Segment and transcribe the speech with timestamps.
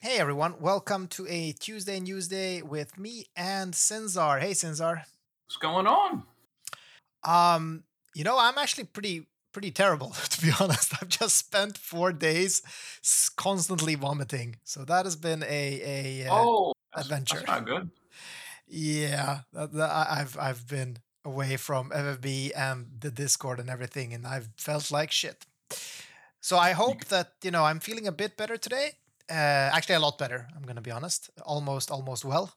[0.00, 4.38] Hey everyone, welcome to a Tuesday Newsday with me and Sinzar.
[4.40, 5.02] Hey Sinzar.
[5.46, 6.22] What's going on?
[7.24, 7.82] Um,
[8.14, 10.94] you know, I'm actually pretty pretty terrible to be honest.
[11.02, 12.62] I've just spent 4 days
[13.36, 14.56] constantly vomiting.
[14.62, 17.38] So that has been a a uh, oh, adventure.
[17.38, 17.90] That's not good.
[18.68, 24.26] yeah, that, that- I've I've been away from FFB and the Discord and everything and
[24.26, 25.44] I've felt like shit.
[26.40, 28.92] So I hope that, you know, I'm feeling a bit better today.
[29.30, 31.30] Uh, actually a lot better, I'm going to be honest.
[31.42, 32.54] Almost almost well.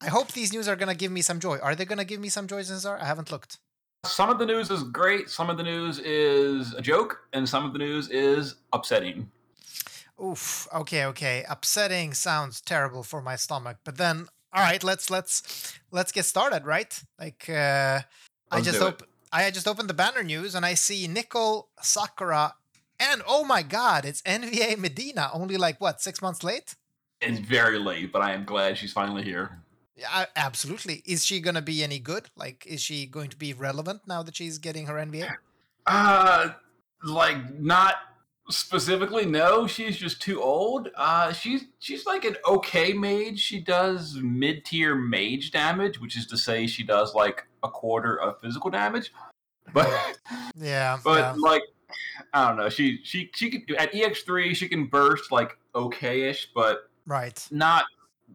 [0.00, 1.58] I hope these news are going to give me some joy.
[1.58, 3.00] Are they going to give me some joy, Zinzar?
[3.00, 3.58] I haven't looked.
[4.04, 5.30] Some of the news is great.
[5.30, 9.30] Some of the news is a joke, and some of the news is upsetting.
[10.22, 10.68] Oof.
[10.72, 11.44] Okay, okay.
[11.48, 13.78] Upsetting sounds terrible for my stomach.
[13.84, 16.98] But then, all right, let's let's let's get started, right?
[17.18, 18.00] Like, uh,
[18.50, 22.54] I just op- I just opened the banner news and I see Nicole Sakura,
[22.98, 25.30] and oh my God, it's NVA Medina.
[25.32, 26.76] Only like what six months late?
[27.20, 29.58] It's very late, but I am glad she's finally here.
[29.96, 31.02] Yeah, absolutely.
[31.06, 32.28] Is she gonna be any good?
[32.36, 35.34] Like, is she going to be relevant now that she's getting her NVA?
[35.86, 36.50] Uh,
[37.02, 37.94] like not
[38.50, 39.24] specifically.
[39.24, 40.88] No, she's just too old.
[40.96, 43.38] Uh, she's she's like an okay mage.
[43.38, 48.20] She does mid tier mage damage, which is to say she does like a quarter
[48.20, 49.12] of physical damage.
[49.72, 49.88] But
[50.56, 51.34] Yeah, but yeah.
[51.38, 51.62] like
[52.32, 52.68] I don't know.
[52.68, 57.46] She she she can at EX three she can burst like okay-ish, but right.
[57.50, 57.84] not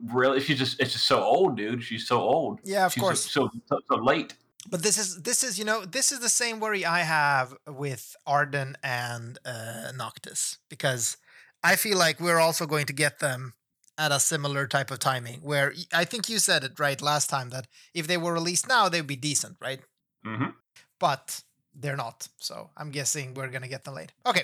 [0.06, 0.40] really.
[0.40, 1.84] She's just it's just so old, dude.
[1.84, 2.60] She's so old.
[2.64, 3.32] Yeah, of She's course.
[3.32, 4.36] so, so so late.
[4.70, 8.16] But this is this is you know this is the same worry I have with
[8.28, 11.18] Ardyn and uh, Noctis because
[11.64, 13.54] I feel like we're also going to get them
[13.98, 15.42] at a similar type of timing.
[15.42, 18.88] Where I think you said it right last time that if they were released now
[18.90, 19.80] they'd be decent, right?
[20.24, 20.52] hmm
[21.00, 24.12] But they're not, so I'm guessing we're gonna get them late.
[24.26, 24.44] Okay,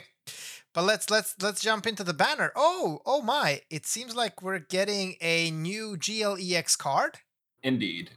[0.74, 2.52] but let's let's let's jump into the banner.
[2.56, 3.62] Oh oh my!
[3.70, 7.20] It seems like we're getting a new GLEX card.
[7.64, 8.12] Indeed.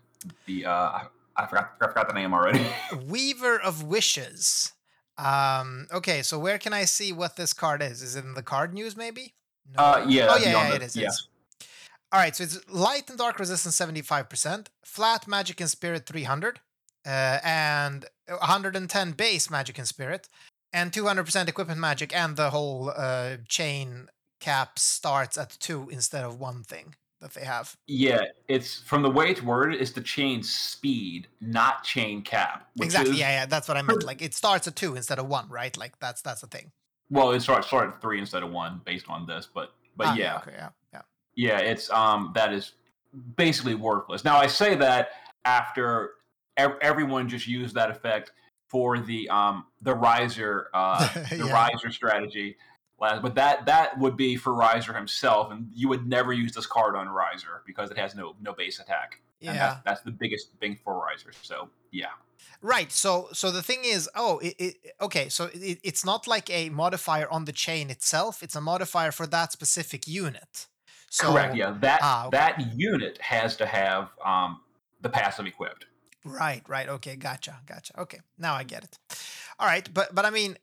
[0.46, 1.00] The uh,
[1.36, 2.64] I forgot I forgot the name already.
[3.06, 4.72] Weaver of Wishes.
[5.18, 8.00] Um, okay, so where can I see what this card is?
[8.02, 9.34] Is it in the card news, maybe?
[9.76, 9.82] No.
[9.82, 10.96] Uh, yeah, Oh yeah, yeah the- it is.
[10.96, 11.08] yeah.
[11.08, 11.26] is.
[12.12, 16.06] All right, so it's light and dark resistance seventy five percent, flat magic and spirit
[16.06, 16.60] three hundred,
[17.06, 20.28] uh, and one hundred and ten base magic and spirit,
[20.72, 24.08] and two hundred percent equipment magic, and the whole uh, chain
[24.40, 27.76] cap starts at two instead of one thing that they have.
[27.86, 32.68] Yeah, it's from the way it's worded, it's the chain speed, not chain cap.
[32.80, 33.12] Exactly.
[33.12, 34.04] Is, Yeah, yeah, that's what I meant.
[34.04, 35.76] Like it starts at two instead of one, right?
[35.76, 36.72] Like that's that's the thing.
[37.10, 40.14] Well, it started started at three instead of one based on this, but but Ah,
[40.14, 41.02] yeah, okay, yeah, yeah.
[41.34, 42.72] yeah, it's um that is
[43.36, 44.24] basically worthless.
[44.24, 45.10] Now I say that
[45.44, 46.12] after
[46.60, 48.32] ev- everyone just used that effect
[48.68, 51.52] for the um the riser uh the Yeah.
[51.52, 52.56] riser strategy.
[52.98, 56.94] But that that would be for Riser himself, and you would never use this card
[56.96, 59.22] on Riser because it has no no base attack.
[59.40, 59.66] And Yeah.
[59.66, 61.32] that's, that's the biggest thing for Riser.
[61.40, 62.12] So yeah,
[62.62, 62.92] Right.
[62.92, 65.30] So so the thing is, oh, it, it okay.
[65.30, 68.42] So it, it's not like a modifier on the chain itself.
[68.42, 70.66] It's a modifier for that specific unit.
[71.08, 71.56] So, correct.
[71.56, 72.36] Yeah, that ah, okay.
[72.36, 74.60] that unit has to have um
[75.00, 75.86] the passive equipped.
[76.24, 76.62] Right.
[76.68, 76.88] Right.
[76.88, 77.16] Okay.
[77.16, 77.60] Gotcha.
[77.66, 77.98] Gotcha.
[78.00, 78.20] Okay.
[78.38, 78.98] Now I get it.
[79.58, 79.88] All right.
[79.92, 80.56] But but I mean,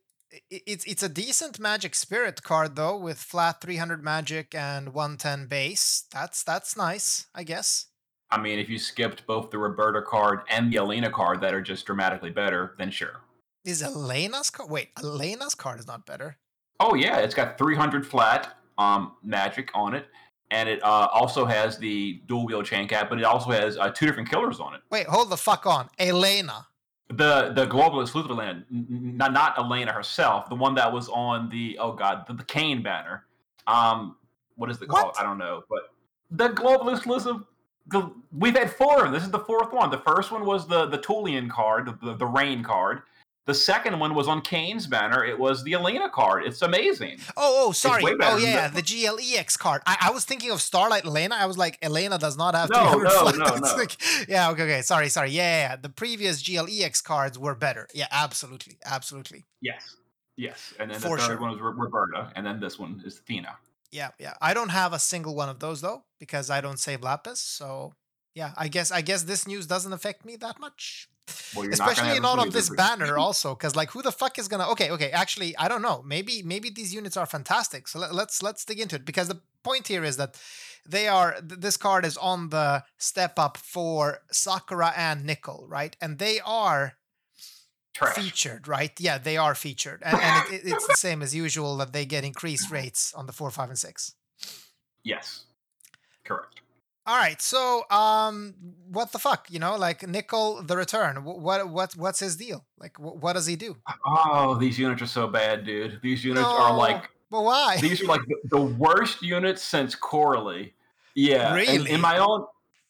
[0.49, 6.03] it's it's a decent magic spirit card though, with flat 300 magic and 110 base.
[6.11, 7.87] That's that's nice, I guess.
[8.29, 11.61] I mean, if you skipped both the Roberta card and the Elena card that are
[11.61, 13.21] just dramatically better, then sure.
[13.63, 14.69] Is Elena's card?
[14.69, 16.37] Wait, Elena's card is not better.
[16.79, 20.07] Oh yeah, it's got 300 flat um, magic on it,
[20.51, 23.89] and it uh, also has the dual wheel chain cap, but it also has uh,
[23.89, 24.81] two different killers on it.
[24.89, 25.89] Wait, hold the fuck on.
[25.99, 26.67] Elena.
[27.09, 31.07] The the global exclusive Elena, n- n- not not Elena herself, the one that was
[31.09, 33.25] on the oh god, the, the Kane banner.
[33.65, 34.17] Um,
[34.55, 35.07] what is the call?
[35.07, 35.19] What?
[35.19, 35.93] I don't know, but
[36.31, 37.37] the global exclusive.
[37.89, 39.07] The, we've had four.
[39.07, 39.89] This is the fourth one.
[39.89, 43.03] The first one was the the Tulian card, the, the, the rain card.
[43.47, 45.23] The second one was on Kane's banner.
[45.25, 46.43] It was the Elena card.
[46.45, 47.19] It's amazing.
[47.37, 48.03] Oh, oh, sorry.
[48.21, 49.81] Oh, yeah, the GLEX card.
[49.87, 51.33] I, I was thinking of Starlight Elena.
[51.35, 53.75] I was like, Elena does not have No, 300 no, no, no.
[53.75, 54.81] like- yeah, okay, okay.
[54.81, 55.31] Sorry, sorry.
[55.31, 55.75] Yeah, yeah, yeah.
[55.77, 57.87] The previous GLEX cards were better.
[57.93, 59.45] Yeah, absolutely, absolutely.
[59.61, 59.95] Yes.
[60.35, 60.73] Yes.
[60.79, 61.41] And then For the third sure.
[61.41, 63.55] one was Roberta, and then this one is Athena.
[63.91, 64.33] Yeah, yeah.
[64.41, 67.39] I don't have a single one of those though because I don't save Lapis.
[67.39, 67.93] So
[68.35, 71.07] yeah, I guess I guess this news doesn't affect me that much.
[71.55, 74.47] Well, not Especially not a on this banner also, because like who the fuck is
[74.47, 74.67] gonna?
[74.71, 75.11] Okay, okay.
[75.11, 76.03] Actually, I don't know.
[76.05, 77.87] Maybe maybe these units are fantastic.
[77.87, 80.39] So let, let's let's dig into it because the point here is that
[80.85, 85.95] they are this card is on the step up for Sakura and Nickel, right?
[86.01, 86.93] And they are
[87.93, 88.15] Trash.
[88.15, 88.91] featured, right?
[88.99, 92.23] Yeah, they are featured, and, and it- it's the same as usual that they get
[92.23, 94.13] increased rates on the four, five, and six.
[95.03, 95.45] Yes,
[96.23, 96.61] correct.
[97.07, 98.53] All right, so um,
[98.91, 101.23] what the fuck, you know, like Nickel the Return.
[101.23, 102.65] What what what's his deal?
[102.77, 103.77] Like, wh- what does he do?
[104.05, 105.99] Oh, these units are so bad, dude.
[106.03, 107.77] These units are like but why?
[107.81, 110.73] these are like the, the worst units since Coralie.
[111.15, 111.91] Yeah, and Really?
[111.91, 112.45] in my own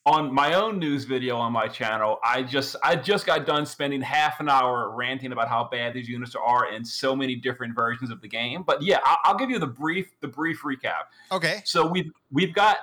[0.05, 4.01] on my own news video on my channel, I just I just got done spending
[4.01, 8.09] half an hour ranting about how bad these units are in so many different versions
[8.09, 8.63] of the game.
[8.65, 11.03] But yeah, I'll, I'll give you the brief the brief recap.
[11.31, 12.77] Okay, So we've we've got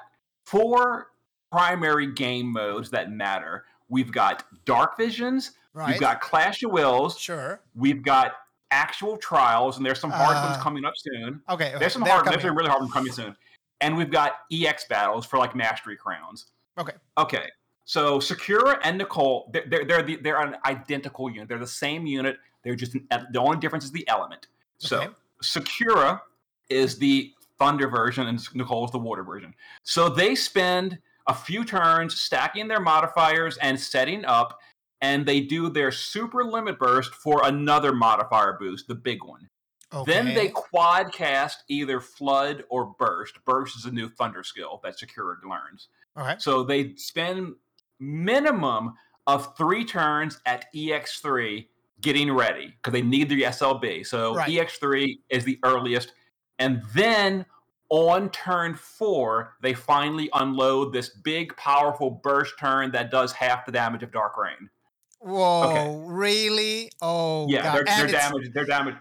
[0.44, 1.08] four
[1.54, 3.64] primary game modes that matter.
[3.88, 5.88] We've got Dark Visions, right.
[5.88, 7.60] we've got Clash of Wills, sure.
[7.76, 8.32] we've got
[8.72, 11.40] actual trials, and there's some hard ones Uh, coming up soon.
[11.48, 11.78] Okay, okay.
[11.78, 13.36] There's some they're hard, coming there's some really hard ones coming soon.
[13.80, 16.46] And we've got EX battles for like mastery crowns.
[16.76, 16.94] Okay.
[17.18, 17.50] Okay.
[17.84, 21.48] So Sakura and Nicole, they're they're they're, the, they're an identical unit.
[21.48, 22.38] They're the same unit.
[22.62, 24.48] They're just an, the only difference is the element.
[24.78, 25.08] So Okay.
[25.42, 26.22] Sakura
[26.70, 29.54] is the thunder version, and Nicole is the water version.
[29.82, 34.58] So they spend a few turns stacking their modifiers and setting up,
[35.00, 39.48] and they do their super limit burst for another modifier boost, the big one.
[40.06, 40.52] Then they Okay.
[40.54, 43.38] quad cast either flood or burst.
[43.44, 45.88] Burst is a new thunder skill that Sakura learns.
[46.16, 46.42] All right.
[46.42, 47.54] So they spend
[48.00, 48.94] minimum
[49.26, 51.68] of three turns at EX3
[52.00, 54.02] getting ready because they need the SLB.
[54.04, 54.50] So Right.
[54.50, 56.12] EX3 is the earliest.
[56.58, 57.46] And then
[57.90, 63.72] on turn four, they finally unload this big, powerful burst turn that does half the
[63.72, 64.68] damage of Dark Rain.
[65.20, 66.02] Whoa, Okay.
[66.06, 66.90] really?
[67.00, 67.74] Oh, yeah, God.
[67.74, 68.94] their, and, their it's, damage, their damage,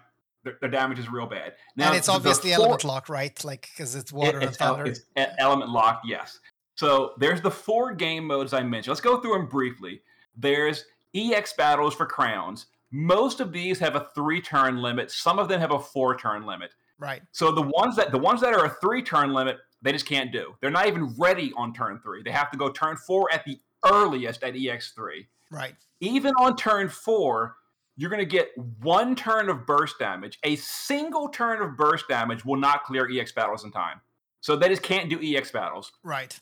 [0.44, 1.54] their, their damage is real bad.
[1.78, 3.44] and it's obviously four- element lock, right?
[3.44, 4.92] Like, because it's water it- and it's, el- thunder.
[4.92, 6.40] it's e- element locked, yes.
[6.76, 8.90] So there's the four game modes I mentioned.
[8.92, 10.02] Let's go through them briefly.
[10.36, 12.68] There's EX battles for crowns.
[12.92, 15.12] Most of these have a three turn limit.
[15.12, 16.72] Some of them have a four turn limit.
[17.00, 17.22] Right.
[17.32, 20.32] So the ones that the ones that are a three turn limit, they just can't
[20.32, 20.56] do.
[20.62, 22.24] They're not even ready on turn three.
[22.24, 25.28] They have to go turn four at the earliest at EX3.
[25.52, 25.76] Right.
[26.00, 27.56] Even on turn four,
[27.96, 28.50] you're going to get
[28.82, 30.40] one turn of burst damage.
[30.44, 34.02] A single turn of burst damage will not clear EX battles in time.
[34.42, 35.92] So they just can't do EX battles.
[36.04, 36.38] Right.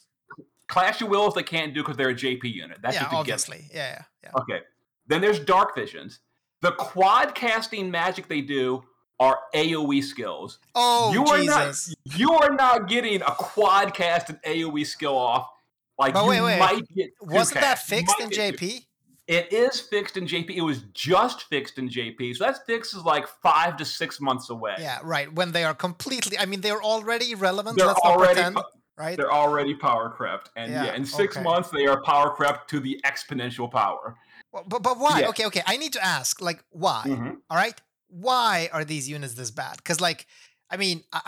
[0.67, 2.77] Clash of Wills they can't do because they're a JP unit.
[2.81, 3.17] That's yeah, just a given.
[3.17, 3.65] obviously.
[3.73, 4.41] Yeah, yeah, yeah.
[4.41, 4.59] Okay.
[5.07, 6.19] Then there's Dark Visions.
[6.61, 8.83] The quad casting magic they do
[9.21, 10.57] are AoE skills.
[10.73, 11.95] Oh, you are Jesus.
[12.07, 15.47] not you are not getting a quad casted AoE skill off.
[15.99, 16.59] Like But you wait, wait.
[16.59, 18.65] might get Wasn't that fixed in get two.
[18.65, 18.85] JP?
[19.27, 20.49] It is fixed in JP.
[20.55, 22.35] It was just fixed in JP.
[22.35, 24.75] So that fix is like five to six months away.
[24.79, 25.31] Yeah, right.
[25.31, 27.77] When they are completely, I mean, they're already relevant.
[27.77, 28.57] They're let's not already pretend,
[28.97, 29.15] right?
[29.17, 30.49] they're already power crept.
[30.55, 31.43] And yeah, Yeah, in six okay.
[31.43, 34.15] months they are power crept to the exponential power.
[34.51, 35.19] Well, but but why?
[35.19, 35.29] Yeah.
[35.29, 35.61] Okay, okay.
[35.67, 37.03] I need to ask, like, why?
[37.05, 37.37] Mhm.
[37.49, 37.79] All right,
[38.11, 39.77] why are these units this bad?
[39.77, 40.27] Because, like,
[40.69, 41.21] I mean, I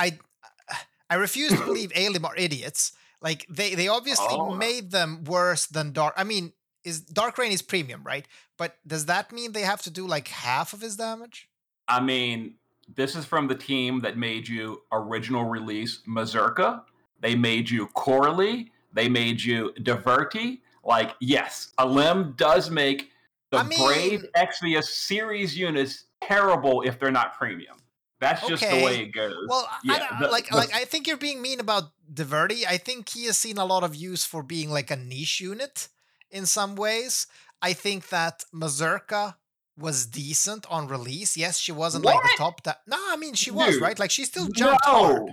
[0.70, 0.78] I,
[1.10, 2.92] I refuse to believe Alim are idiots.
[3.22, 4.54] Like, they they obviously Oh.
[4.56, 6.14] made them worse than Dark.
[6.18, 6.54] I mean,
[6.84, 8.26] is Dark Rain is premium, right?
[8.58, 11.50] But does that mean they have to do like half of his damage?
[11.88, 12.56] I mean,
[12.94, 16.84] this is from the team that made you original release Mazurka.
[17.22, 18.72] They made you Coralie.
[18.92, 20.60] They made you Diverti.
[20.84, 23.10] Like, yes, Alim does make
[23.54, 27.78] the I Brave mean- Exvius series units terrible if they're not premium.
[28.20, 29.36] That's just the way it goes.
[29.50, 32.66] Well, I- I don't- the- like the- like I think you're being mean about Diverti.
[32.66, 35.90] I think he has seen a lot of use for being like a niche unit
[36.32, 37.28] in some ways.
[37.62, 39.38] I think that Mazurka
[39.78, 41.36] was decent on release.
[41.36, 42.38] Yes, she wasn't like the What?
[42.38, 42.64] top.
[42.64, 44.00] Da- no, I mean she was Dude, right.
[44.00, 45.24] Like she still jumped hard.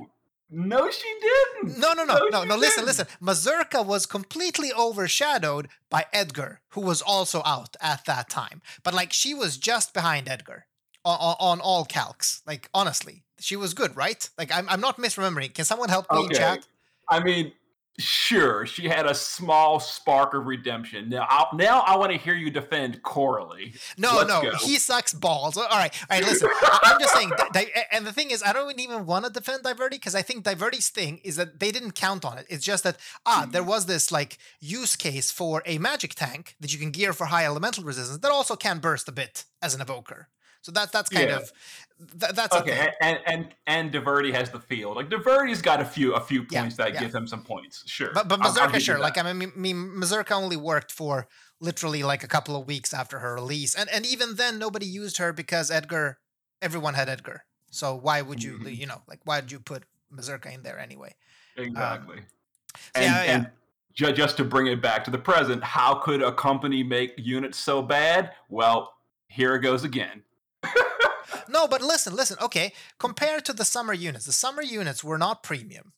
[0.51, 1.79] No, she didn't.
[1.79, 2.57] No, no, no, No, no, no.
[2.57, 3.07] Listen, listen.
[3.21, 8.61] Mazurka was completely overshadowed by Edgar, who was also out at that time.
[8.83, 10.67] But like, she was just behind Edgar
[11.05, 12.41] on, on, on all calcs.
[12.47, 14.29] Like, honestly, she was good, right?
[14.37, 15.55] Like, I'm, I'm not misremembering.
[15.55, 16.39] Can someone help me in Okay.
[16.39, 16.67] chat?
[17.09, 17.53] I mean,
[17.99, 21.09] sure, she had a small spark of redemption.
[21.09, 23.75] Now, I, now I want to hear you defend Coralie.
[23.99, 24.57] No, Let's no, go.
[24.59, 25.57] he sucks balls.
[25.57, 26.27] All right, all right.
[26.27, 26.49] Listen,
[26.83, 27.31] I'm just saying.
[27.37, 30.23] Di- Di- and the thing is, I don't even want to defend Diverti because I
[30.23, 32.47] think Diverti's thing is that they didn't count on it.
[32.49, 36.73] It's just that ah, there was this like use case for a magic tank that
[36.73, 39.81] you can gear for high elemental resistance that also can burst a bit as an
[39.81, 40.29] evoker.
[40.63, 41.37] So that's that's kind Yeah.
[41.37, 41.53] of
[42.21, 42.61] th- that's a.
[42.61, 44.97] Okay, and and and Diverti has the field.
[44.97, 47.01] Like Diverti's got a few a few Yeah, points that yeah.
[47.01, 47.83] give him some points.
[47.87, 48.99] Sure, But but Mazurka, sure.
[48.99, 51.27] Like I mean, me, Mazurka only worked for
[51.61, 55.17] literally like a couple of weeks after her release, and and even then nobody used
[55.19, 56.19] her because Edgar,
[56.61, 57.45] everyone had Edgar.
[57.71, 58.77] So why would you, Mhm.
[58.77, 61.15] you know, like why did you put Mazurka in there anyway?
[61.57, 62.19] exactly.
[62.19, 62.25] um,
[62.95, 63.33] and yeah, yeah.
[63.35, 63.51] and
[63.95, 67.59] ju- just to bring it back to the present, how could a company make units
[67.59, 68.33] so bad?
[68.49, 68.93] Well,
[69.29, 70.23] here it goes again.
[71.49, 72.37] No, but listen, listen.
[72.41, 75.93] Okay, compared to the summer units, the summer units were not premium.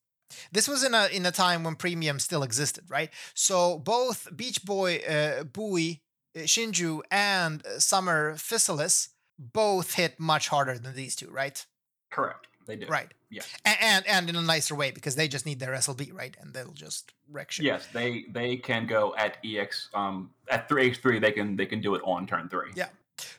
[0.50, 3.11] this was in a in a time when premium still existed, right?
[3.35, 6.00] So both Beach Boy, uh, Bowie,
[6.35, 11.64] uh, Shinju, and uh, Summer Physalis both hit much harder than these two, right?
[12.11, 12.47] Correct.
[12.66, 12.87] They do.
[12.87, 13.12] Right.
[13.28, 13.42] Yeah.
[13.64, 16.35] And, and and in a nicer way because they just need their SLB, right?
[16.40, 17.66] And they'll just wreck shit.
[17.66, 21.19] Yes, they they can go at ex um at three x three.
[21.19, 22.71] They can they can do it on turn three.
[22.75, 22.88] Yeah.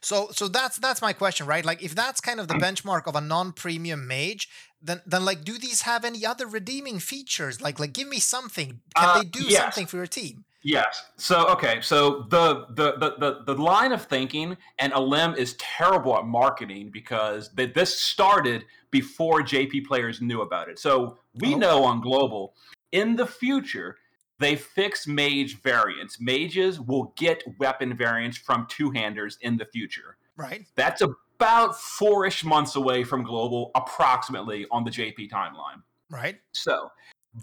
[0.02, 1.66] So so that's that's my question, right?
[1.66, 4.50] Like if that's kind of the benchmark of a non-premium mage,
[4.82, 7.62] then then like do these have any other redeeming features?
[7.62, 8.82] Like like give me something.
[8.96, 9.62] Can Uh, they do yes.
[9.62, 10.46] something for your team?
[10.66, 11.04] Yes.
[11.18, 11.82] So okay.
[11.82, 16.90] So the the the the, the line of thinking and Alim is terrible at marketing
[16.92, 20.80] because they, this started before JP players knew about it.
[20.80, 21.58] So we Oh.
[21.58, 22.56] know on global
[22.92, 23.98] in the future
[24.40, 26.20] they fix mage variants.
[26.20, 30.18] Mages will get weapon variants from two handers in the future.
[30.36, 30.66] Right?
[30.76, 35.82] That's about four-ish months away from global, approximately on the JP timeline.
[36.10, 36.40] Right?
[36.54, 36.92] So,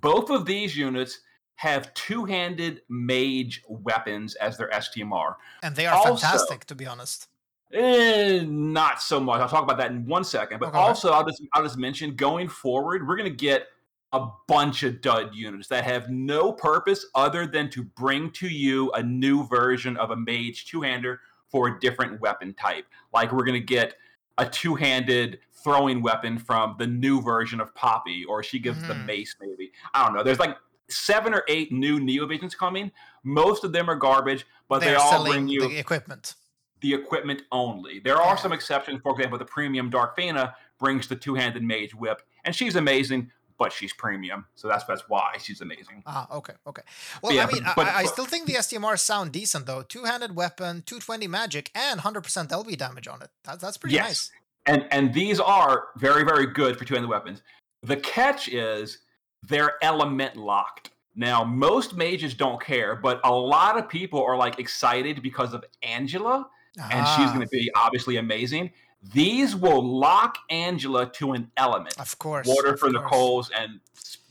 [0.03, 1.21] both of these units
[1.57, 5.35] have two-handed mage weapons as their STMR.
[5.63, 7.29] And they are Also- fantastic, to be honest.
[7.73, 9.41] Eh, not so much.
[9.41, 10.59] I'll talk about that in one second.
[10.59, 10.79] But Okay.
[10.79, 13.69] also, I'll just I'll just mention going forward, we're going to get
[14.13, 18.91] a bunch of dud units that have no purpose other than to bring to you
[18.93, 22.87] a new version of a mage two-hander for a different weapon type.
[23.13, 23.95] Like we're going to get
[24.39, 29.05] a two-handed throwing weapon from the new version of Poppy, or she gives the Mhm.
[29.05, 29.37] mace.
[29.41, 30.23] Maybe I don't know.
[30.23, 30.57] There's like
[30.89, 32.91] seven or eight new Neo Visions coming.
[33.23, 36.35] Most of them are garbage, but they, They're all selling bring you the equipment.
[36.81, 38.01] the equipment only.
[38.01, 38.43] There are Yeah.
[38.43, 39.03] some exceptions.
[39.03, 43.73] For example, the premium Dark Fina brings the two-handed mage whip, and she's amazing, but
[43.73, 46.03] she's premium, so that's that's why she's amazing.
[46.07, 46.83] Ah, okay, okay.
[47.23, 49.83] Well, yeah, I mean, but- but- I, I still think the STMRs sound decent though.
[49.83, 53.31] Two-handed weapon, 220 magic, and 100% LB damage on it.
[53.45, 54.31] That, that's pretty yes, nice.
[54.67, 57.43] and and these are very very good for two-handed weapons.
[57.83, 58.99] The catch is
[59.47, 60.91] they're element locked.
[61.15, 65.65] Now, most mages don't care, but a lot of people are like excited because of
[65.83, 66.47] Angela,
[66.79, 68.71] and she's Ah, going to be obviously amazing.
[69.03, 71.99] These will lock Angela to an element.
[71.99, 72.47] Of course.
[72.47, 73.03] water of for course.
[73.03, 73.81] Nicole's and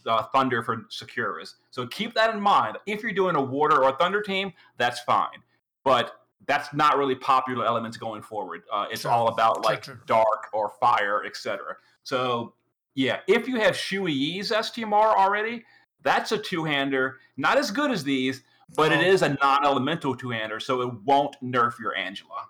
[0.05, 1.55] uh, thunder for Sakura's.
[1.71, 2.77] So keep that in mind.
[2.85, 5.39] If you're doing a water or a thunder team, that's fine,
[5.83, 8.61] but that's not really popular elements going forward.
[8.71, 9.11] Uh, it's True.
[9.11, 9.97] all about like true.
[10.05, 11.75] dark or fire, etc.
[12.03, 12.53] So
[12.95, 15.63] yeah, if you have Shui Yi's STMR already,
[16.01, 17.17] that's a two-hander.
[17.38, 18.41] Not as good as these,
[18.75, 19.07] but it No.
[19.07, 22.45] is a non-elemental two-hander, so it won't nerf your Angela.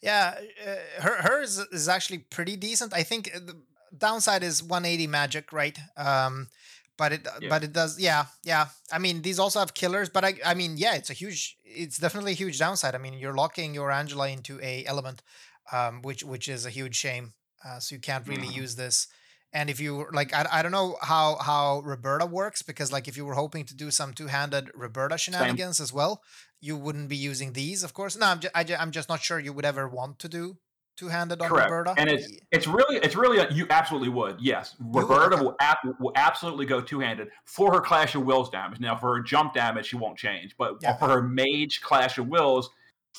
[0.00, 0.34] Yeah,
[0.66, 2.92] uh, her hers is actually pretty decent.
[2.94, 3.56] I think uh, the
[3.96, 5.78] downside is 180 magic, right?
[5.96, 6.48] Um,
[6.96, 7.48] but it Yeah.
[7.48, 8.66] but it does yeah yeah.
[8.92, 11.98] I mean these also have killers, but I I mean yeah, it's a huge it's
[11.98, 12.94] definitely a huge downside.
[12.94, 15.22] I mean you're locking your Angela into a element,
[15.72, 17.32] um, which which is a huge shame.
[17.64, 18.62] Uh, so you can't really Mhm.
[18.62, 19.06] use this.
[19.54, 23.16] And if you like, I, I don't know how how Roberta works because like if
[23.16, 26.22] you were hoping to do some two handed Roberta shenanigans as well,
[26.60, 28.16] you wouldn't be using these, of course.
[28.16, 30.56] No, I'm just, I, I'm just not sure you would ever want to do
[30.96, 31.70] two handed on Correct.
[31.70, 31.94] Roberta.
[31.98, 34.74] And it's it's really it's really a, you absolutely would yes.
[34.80, 35.44] Roberta okay.
[35.44, 38.80] will ab- will absolutely go two handed for her Clash of Wills damage.
[38.80, 40.96] Now for her jump damage, she won't change, but Yeah.
[40.96, 42.70] for her Mage Clash of Wills,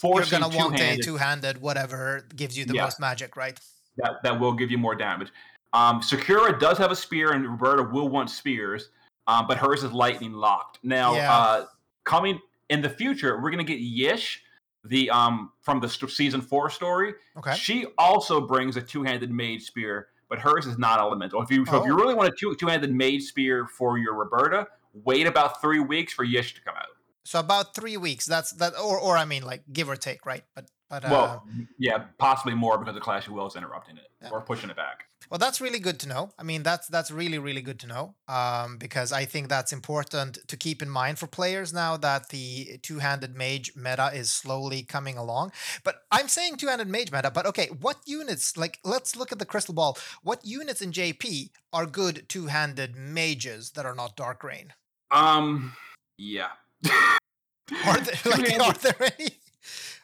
[0.04, 2.86] You're gonna want a two handed whatever gives you the Yeah.
[2.86, 3.60] most magic, right?
[3.98, 5.30] that that will give you more damage.
[5.74, 8.90] Um, Sakura does have a spear, and Roberta will want spears,
[9.28, 10.80] um, but hers is lightning locked.
[10.84, 11.34] Now, Yeah.
[11.34, 11.66] uh,
[12.04, 12.40] coming
[12.70, 14.38] in the future, we're gonna get Yish,
[14.86, 17.14] the um from the st- season four story.
[17.38, 17.56] Okay.
[17.56, 21.42] She also brings a two-handed mage spear, but hers is not elemental.
[21.42, 21.98] If you so if you Oh.
[21.98, 26.26] really want a two two-handed mage spear for your Roberta, wait about three weeks for
[26.26, 26.88] Yish to come out.
[27.24, 28.26] So about three weeks.
[28.26, 30.44] That's that, or or I mean like give or take, right?
[30.54, 31.48] But but uh, well,
[31.80, 34.30] yeah, possibly more because the Clash of Wills interrupting it Yeah.
[34.32, 35.06] or pushing it back.
[35.34, 36.30] Well, that's really good to know.
[36.38, 38.14] I mean, that's that's really really good to know.
[38.28, 42.78] Um, because I think that's important to keep in mind for players now that the
[42.84, 45.52] two-handed mage meta is slowly coming along.
[45.84, 47.32] But I'm saying two-handed mage meta.
[47.32, 48.58] But okay, what units?
[48.58, 49.98] Like, let's look at the crystal ball.
[50.22, 54.74] What units in JP are good two-handed mages that are not Dark Rain?
[55.10, 55.74] Um,
[56.16, 56.50] yeah.
[56.86, 59.30] Are there like are there any?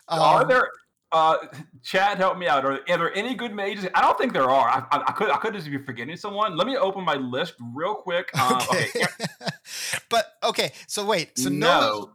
[0.07, 0.71] are Um, there?
[1.12, 1.38] Uh,
[1.84, 2.66] Chad, help me out.
[2.66, 3.88] Are, are there any good mages?
[3.96, 4.70] I don't think there are.
[4.70, 6.56] I, I, I could I could just be forgetting someone.
[6.56, 8.30] Let me open my list real quick.
[8.39, 8.89] Um, okay.
[8.96, 9.25] okay.
[10.10, 12.12] but okay, so wait, so no, No.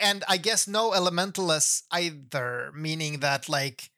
[0.00, 3.90] and I guess no elementalists either, meaning that like,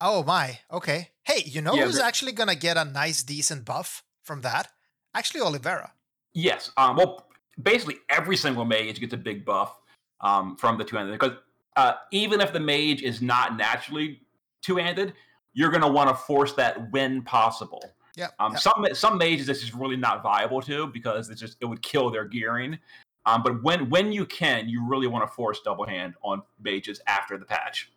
[0.00, 4.02] oh my, okay, hey, you know Yeah, who's actually gonna get a nice, decent buff
[4.24, 4.72] from that?
[5.14, 5.90] Actually, Olivera.
[6.34, 6.72] Yes.
[6.76, 7.28] Um, well,
[7.62, 9.78] basically every single mage gets a big buff
[10.20, 11.38] um, from the two-handed because
[11.76, 14.20] uh, even if the mage is not naturally
[14.62, 15.12] two-handed,
[15.52, 17.82] you're going to want to force that when possible.
[18.16, 18.28] Yeah.
[18.38, 18.60] Um, yep.
[18.62, 22.10] some some mages it's just really not viable to because it's just it would kill
[22.10, 22.78] their gearing.
[23.26, 27.00] Um, but when when you can, you really want to force double hand on mages
[27.06, 27.90] after the patch.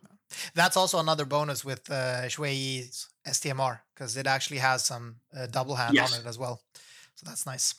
[0.54, 5.74] That's also another bonus with uh, Shui's STMR because it actually has some uh, double
[5.74, 6.14] hand Yes.
[6.14, 6.60] on it as well.
[7.20, 7.74] So that's nice.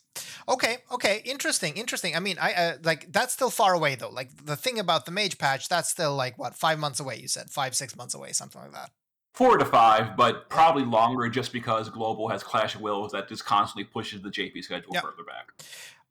[0.48, 2.16] Okay, okay, interesting, interesting.
[2.16, 4.10] I mean, I uh, like that's still far away though.
[4.10, 7.18] Like the thing about the mage patch, that's still like what five months away.
[7.18, 8.92] You said five, six months away, something like that.
[9.34, 13.46] Four to five, but probably longer just because Global has Clash of Wills that just
[13.46, 15.04] constantly pushes the JP schedule Yep.
[15.04, 15.48] further back.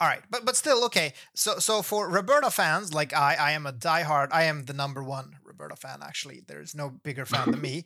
[0.00, 1.12] All right, but but still okay.
[1.34, 4.30] So so for Roberta fans, like I, I am a diehard.
[4.32, 6.00] I am the number one Roberta fan.
[6.02, 7.84] Actually, there's no bigger fan than me.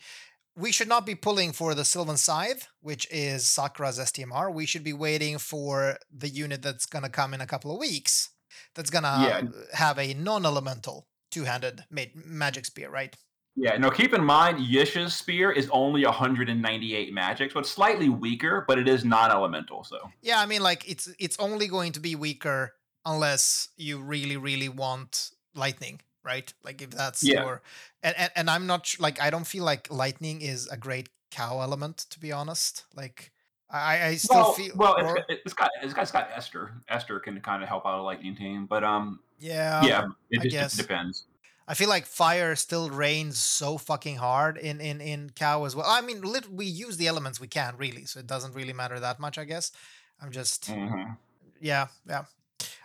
[0.56, 4.52] We should not be pulling for the Sylvan Scythe, which is Sakura's STMR.
[4.52, 8.30] We should be waiting for the unit that's gonna come in a couple of weeks.
[8.76, 9.76] That's gonna Yeah.
[9.76, 13.16] have a non-elemental two-handed ma- magic spear, right?
[13.56, 18.64] Yeah, now keep in mind Yisha's spear is only 198 magic, so it's slightly weaker,
[18.66, 22.14] but it is non-elemental, so Yeah, I mean, like it's it's only going to be
[22.14, 26.52] weaker unless you really, really want lightning, right?
[26.64, 27.42] Like if that's Yeah.
[27.42, 27.62] your
[28.02, 31.60] and, and and I'm not like I don't feel like lightning is a great cow
[31.60, 32.84] element to be honest.
[32.94, 33.32] Like
[33.70, 36.72] I I still well, feel well, or- it's, it's got it's got, it's got Esther.
[36.88, 40.48] Esther can kind of help out a lightning team, but um, yeah yeah, it I
[40.48, 41.26] just depends.
[41.66, 45.86] I feel like fire still reigns so fucking hard in in in cow as well.
[45.88, 49.00] I mean, lit- we use the elements we can really, so it doesn't really matter
[49.00, 49.72] that much, I guess.
[50.20, 51.16] I'm just Mhm.
[51.60, 52.24] yeah yeah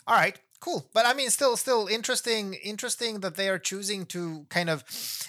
[0.07, 0.89] all right cool.
[0.93, 4.83] But i mean still still interesting interesting that they are choosing to kind of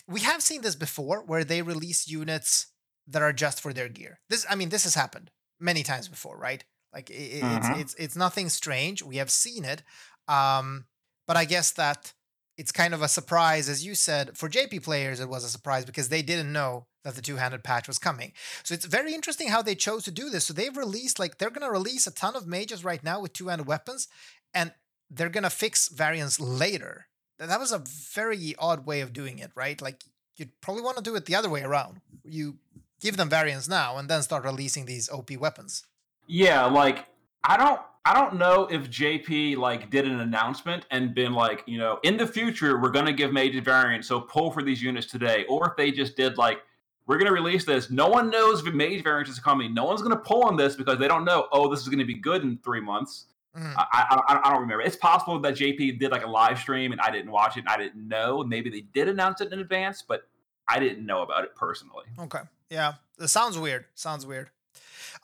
[0.08, 2.66] we have seen this before where they release units
[3.06, 4.20] that are just for their gear.
[4.28, 6.64] This i mean this has happened many times before right?
[6.92, 9.02] Like i i- it's it's it's nothing strange.
[9.02, 9.82] We have seen it.
[10.28, 10.86] Um
[11.26, 12.12] but i guess that
[12.58, 15.84] it's kind of a surprise as you said for jp players it was a surprise
[15.86, 18.30] because they didn't know that the two-handed patch was coming.
[18.62, 20.44] So it's very interesting how they chose to do this.
[20.44, 23.66] So they've released like they're gonna release a ton of mages right now with two-handed
[23.66, 24.06] weapons,
[24.52, 24.72] and
[25.10, 27.06] they're gonna fix variants later.
[27.38, 29.80] That was a very odd way of doing it, right?
[29.80, 30.04] Like
[30.36, 32.00] you'd probably want to do it the other way around.
[32.24, 32.58] You
[33.00, 35.86] give them variants now and then start releasing these OP weapons.
[36.26, 37.06] Yeah, like
[37.44, 41.78] I don't I don't know if JP like did an announcement and been like, you
[41.78, 45.44] know, in the future we're gonna give major variants, so pull for these units today,
[45.48, 46.58] or if they just did like
[47.06, 47.90] we're gonna release this.
[47.90, 49.74] No one knows if mage variants is coming.
[49.74, 51.48] No one's gonna pull on this because they don't know.
[51.52, 53.26] Oh, this is gonna be good in three months.
[53.56, 53.72] Mm-hmm.
[53.76, 54.82] I, I, I- I don't remember.
[54.82, 57.68] It's possible that JP did like a live stream and I didn't watch it and
[57.68, 58.44] I didn't know.
[58.44, 60.28] Maybe they did announce it in advance, but
[60.68, 62.04] I didn't know about it personally.
[62.18, 62.40] Okay.
[62.68, 62.94] Yeah.
[63.18, 63.86] It sounds weird.
[63.94, 64.50] Sounds weird.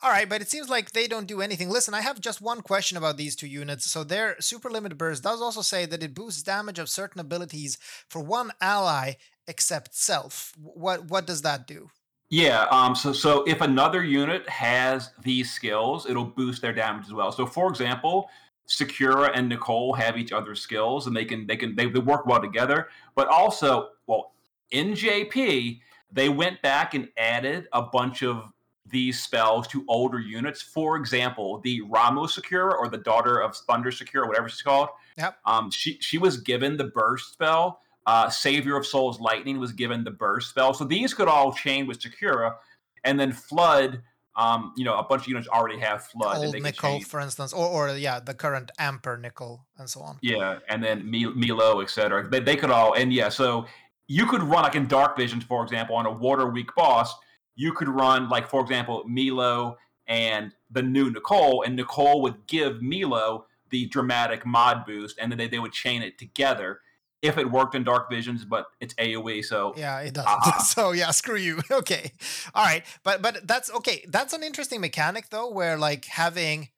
[0.03, 1.69] All right, but it seems like they don't do anything.
[1.71, 3.89] Listen, I have just one question about these two units.
[3.89, 7.79] So their super limit burst does also say that it boosts damage of certain abilities
[8.07, 9.13] for one ally
[9.47, 10.53] except self.
[10.61, 11.89] What what does that do?
[12.29, 12.63] Yeah.
[12.71, 12.95] Um.
[12.95, 17.31] So so if another unit has these skills, it'll boost their damage as well.
[17.31, 18.29] So for example,
[18.65, 22.25] Sakura and Nicole have each other's skills, and they can they can they, they work
[22.25, 22.89] well together.
[23.15, 24.33] But also, well,
[24.71, 25.79] in JP,
[26.11, 28.51] they went back and added a bunch of
[28.89, 30.61] these spells to older units.
[30.61, 34.89] For example, the Ramo Sakura or the daughter of Thunder Sakura, whatever she's called.
[35.17, 35.37] Yep.
[35.45, 35.71] Um.
[35.71, 40.11] She she was given the burst spell uh, Savior of Souls Lightning was given the
[40.11, 40.73] burst spell.
[40.73, 42.55] So these could all chain with Sakura,
[43.03, 44.01] and then Flood.
[44.37, 46.37] Um, you know, a bunch of units already have Flood.
[46.37, 50.17] and Old Nickel, for instance, or or yeah, the current Amper Nickel and so on.
[50.21, 52.29] Yeah, and then Milo, etc.
[52.29, 53.65] They, they could all, and yeah, so
[54.07, 57.13] you could run like in Dark Visions, for example, on a Water Weak boss.
[57.55, 62.81] You could run like, for example, Milo and the new Nicole, and Nicole would give
[62.81, 66.79] Milo the dramatic mod boost, and then they, they would chain it together
[67.21, 70.31] if it worked in Dark Visions, but it's AOE, so Yeah, it doesn't.
[70.31, 70.57] Ah.
[70.65, 71.59] so yeah, screw you.
[71.71, 72.11] okay,
[72.53, 74.05] all right, but but that's okay.
[74.07, 76.69] That's an interesting mechanic though, where like having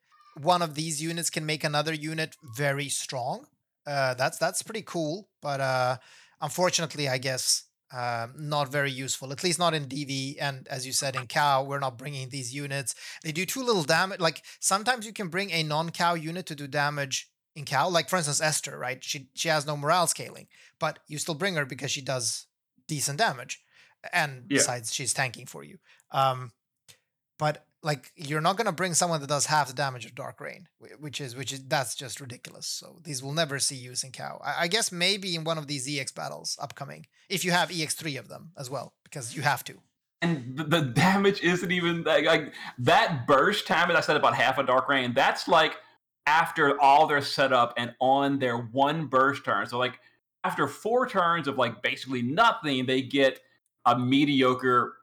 [0.41, 3.47] one of these units can make another unit very strong.
[3.85, 5.97] Uh, that's that's pretty cool, but uh,
[6.41, 9.31] unfortunately, I guess um, not very useful.
[9.31, 12.53] At least not in DV, and as you said in Cow, we're not bringing these
[12.53, 12.95] units.
[13.23, 14.19] They do too little damage.
[14.19, 17.89] Like sometimes you can bring a non-Cow unit to do damage in Cow.
[17.89, 19.03] Like for instance, Esther, right?
[19.03, 20.47] She she has no morale scaling,
[20.79, 22.45] but you still bring her because she does
[22.87, 23.61] decent damage,
[24.13, 24.57] and Yeah.
[24.57, 25.79] besides, she's tanking for you.
[26.11, 26.51] Um,
[27.37, 30.67] but like you're not gonna bring someone that does half the damage of Dark Rain,
[30.99, 32.67] which is which is that's just ridiculous.
[32.67, 34.41] So these will never see use in Cow.
[34.43, 37.93] I, I guess maybe in one of these EX battles upcoming, if you have EX
[37.93, 39.81] three of them as well, because you have to.
[40.21, 44.57] and the, the damage isn't even that, like that burst damage I said about half
[44.57, 45.13] a dark rain.
[45.13, 45.77] That's like
[46.25, 49.67] after all their setup and on their one burst turn.
[49.67, 49.99] So like
[50.43, 53.39] after four turns of like basically nothing, they get
[53.85, 54.93] a mediocre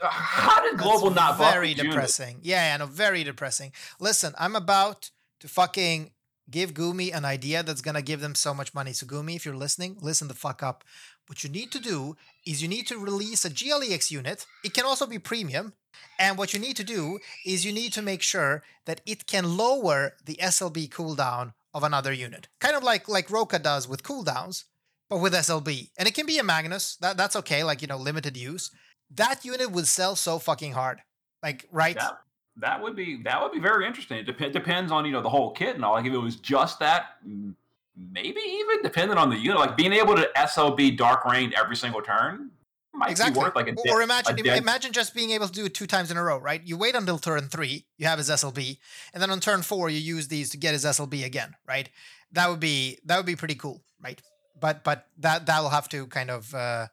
[0.00, 1.86] How did Global That's not very unit?
[1.86, 2.38] depressing.
[2.42, 3.72] Yeah, yeah, know, very depressing.
[4.00, 6.12] Listen, I'm about to fucking
[6.50, 8.92] give Gumi an idea that's gonna give them so much money.
[8.92, 10.84] So Gumi, if you're listening, listen the fuck up.
[11.26, 14.46] What you need to do is you need to release a GLEX unit.
[14.62, 15.72] It can also be premium.
[16.18, 19.56] And what you need to do is you need to make sure that it can
[19.56, 22.48] lower the SLB cooldown of another unit.
[22.60, 24.64] Kind of like like Roka does with cooldowns,
[25.08, 25.90] but with SLB.
[25.98, 26.96] And it can be a Magnus.
[26.96, 28.70] That that's okay, like you know, limited use.
[29.10, 31.00] That unit would sell so fucking hard.
[31.42, 31.94] Like, right?
[31.96, 32.18] That,
[32.56, 34.18] that would be that would be very interesting.
[34.18, 35.94] It dep- depends on you know the whole kit and all.
[35.94, 37.56] Like if it was just that, m-
[37.96, 42.02] maybe even depending on the unit, like being able to SLB Dark Rain every single
[42.02, 42.50] turn
[42.92, 43.40] might exactly.
[43.40, 45.74] be worth like a or, or imagine dead- imagine just being able to do it
[45.74, 46.62] two times in a row, right?
[46.64, 48.78] You wait until turn three, you have his SLB,
[49.12, 51.88] and then on turn four you use these to get his SLB again, right?
[52.32, 54.20] That would be that would be pretty cool, right?
[54.60, 56.86] But but that that will have to kind of uh,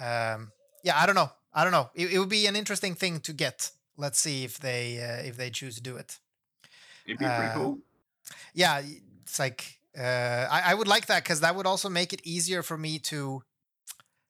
[0.00, 0.52] um,
[0.84, 1.90] yeah, I don't know, I don't know.
[1.94, 3.70] It, it would be an interesting thing to get.
[3.96, 6.18] Let's see if they uh, if they choose to do it.
[7.04, 7.78] It'd be pretty uh, cool.
[8.52, 8.82] yeah
[9.22, 12.62] it's like uh i, I would like that because that would also make it easier
[12.62, 13.42] for me to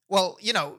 [0.08, 0.78] well you know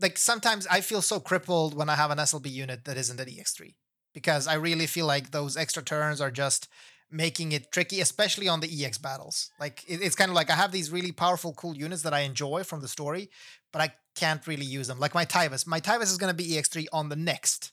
[0.00, 3.28] like sometimes i feel so crippled when i have an slb unit that isn't an
[3.28, 3.74] ex3
[4.14, 6.68] because i really feel like those extra turns are just
[7.10, 9.50] making it tricky especially on the ex battles.
[9.58, 12.20] Like it, it's kind of like i have these really powerful cool units that i
[12.20, 13.30] enjoy from the story
[13.72, 14.98] but i can't really use them.
[14.98, 17.72] Like my tyvus my tyvus is going to be ex3 on the next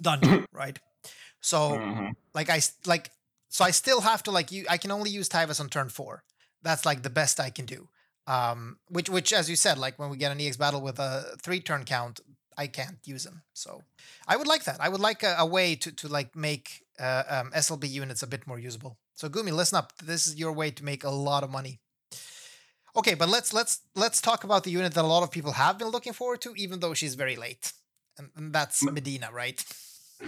[0.00, 0.78] dungeon right?
[1.40, 2.14] So Mhm.
[2.34, 3.10] like I like
[3.54, 6.24] so I still have to like you I can only use Tyvus on turn 4.
[6.64, 7.88] That's like the best I can do.
[8.26, 11.36] Um which which as you said like when we get an EX battle with a
[11.40, 12.18] 3 turn count
[12.58, 13.42] I can't use them.
[13.52, 13.82] So
[14.26, 14.80] I would like that.
[14.80, 16.66] I would like a, a way to to like make
[16.98, 18.98] uh, um, SLB units a bit more usable.
[19.14, 19.92] So Gumi, listen up.
[20.02, 21.80] This is your way to make a lot of money.
[22.96, 25.78] Okay, but let's let's let's talk about the unit that a lot of people have
[25.78, 27.72] been looking forward to, even though she's very late,
[28.18, 29.64] and, and that's Medina, right?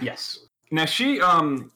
[0.01, 0.39] Yes.
[0.71, 1.71] Now she um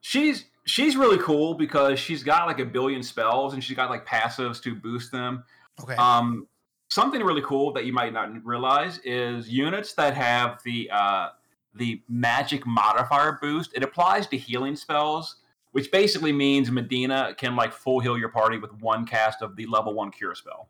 [0.00, 4.06] she's she's really cool because she's got like a billion spells and she's got like
[4.06, 5.42] passives to boost them.
[5.82, 5.94] Okay.
[5.96, 6.46] Um
[6.90, 11.28] something really cool that you might not realize is units that have the uh
[11.74, 13.72] the magic modifier boost.
[13.74, 15.36] It applies to healing spells,
[15.72, 19.66] which basically means Medina can like full heal your party with one cast of the
[19.66, 20.68] level 1 cure spell.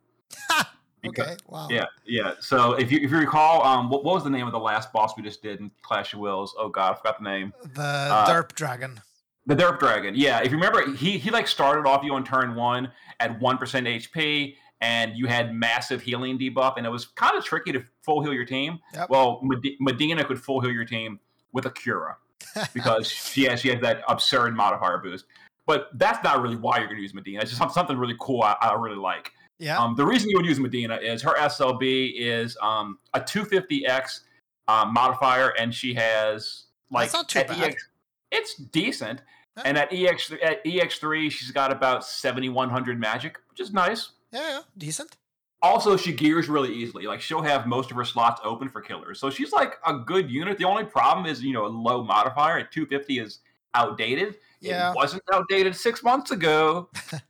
[1.00, 1.36] Because- okay.
[1.46, 1.68] Wow.
[1.70, 2.32] Yeah, yeah.
[2.40, 4.92] So if you if you recall, um, what, what was the name of the last
[4.92, 6.56] boss we just did in Clash of Wills?
[6.58, 7.52] Oh God, I forgot the name.
[7.74, 9.00] The Uh, Derp Dragon.
[9.48, 10.14] The Derp Dragon.
[10.14, 13.56] Yeah, if you remember, he he like started off you on turn one at one
[13.56, 17.82] percent HP, and you had massive healing debuff, and it was kind of tricky to
[18.04, 18.78] full heal your team.
[18.92, 19.08] Yep.
[19.08, 19.40] Well,
[19.80, 21.18] Medina could full heal your team
[21.52, 22.18] with a Cura
[22.74, 25.24] because she has she has that absurd modifier boost.
[25.66, 27.40] But that's not really why you're going to use Medina.
[27.40, 29.32] It's just something really cool I, I really like.
[29.58, 29.78] Yeah.
[29.78, 34.20] Um, the reason you would use Medina is her SLB is um, a 250x
[34.68, 37.70] um, modifier, and she has like That's not too bad.
[37.70, 37.88] EX,
[38.30, 39.22] it's decent.
[39.58, 39.62] Yeah.
[39.64, 44.12] And at EX at EX3, she's got about 7100 magic, which is nice.
[44.32, 44.60] yeah, yeah.
[44.76, 45.16] Decent.
[45.60, 47.06] Also, she gears really easily.
[47.06, 50.30] Like she'll have most of her slots open for killers, so she's like a good
[50.30, 50.56] unit.
[50.56, 53.40] The only problem is you know a low modifier at 250 is
[53.74, 54.36] outdated.
[54.60, 54.90] Yeah.
[54.90, 56.88] It wasn't outdated six months ago.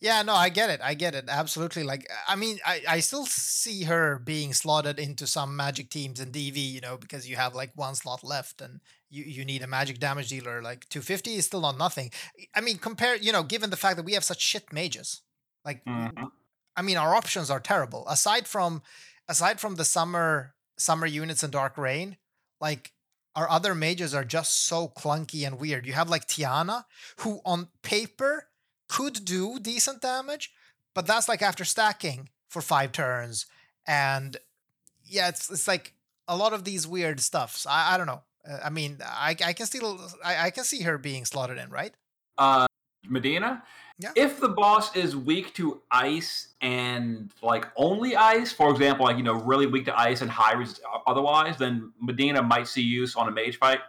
[0.00, 0.80] Yeah, no, I get it.
[0.82, 1.24] I get it.
[1.28, 1.82] Absolutely.
[1.82, 6.32] Like, I mean, I, I still see her being slotted into some magic teams and
[6.32, 9.66] DV, you know, because you have like one slot left and you, you need a
[9.66, 10.60] magic damage dealer.
[10.62, 12.10] Like, 250 is still not nothing.
[12.54, 15.22] I mean, compare, you know, given the fact that we have such shit mages,
[15.64, 16.30] like, Mhm.
[16.76, 18.06] I mean, our options are terrible.
[18.06, 18.82] Aside from,
[19.28, 22.18] aside from the summer, summer units and Dark Rain,
[22.60, 22.92] like,
[23.34, 25.86] our other mages are just so clunky and weird.
[25.86, 26.84] You have like Tiana,
[27.18, 28.48] who on paper
[28.88, 30.52] could do decent damage,
[30.94, 33.46] but that's like after stacking for five turns.
[33.86, 34.36] And
[35.04, 35.92] yeah, it's it's like
[36.28, 37.66] a lot of these weird stuffs.
[37.66, 38.22] I, I don't know.
[38.48, 41.70] Uh, I mean, I, I can still I, I can see her being slotted in,
[41.70, 41.94] right?
[42.38, 42.66] uh
[43.08, 43.62] Medina.
[43.98, 44.12] Yeah.
[44.14, 49.22] If the boss is weak to ice and like only ice, for example, like you
[49.22, 53.28] know, really weak to ice and high resist otherwise, then Medina might see use on
[53.28, 53.80] a mage fight.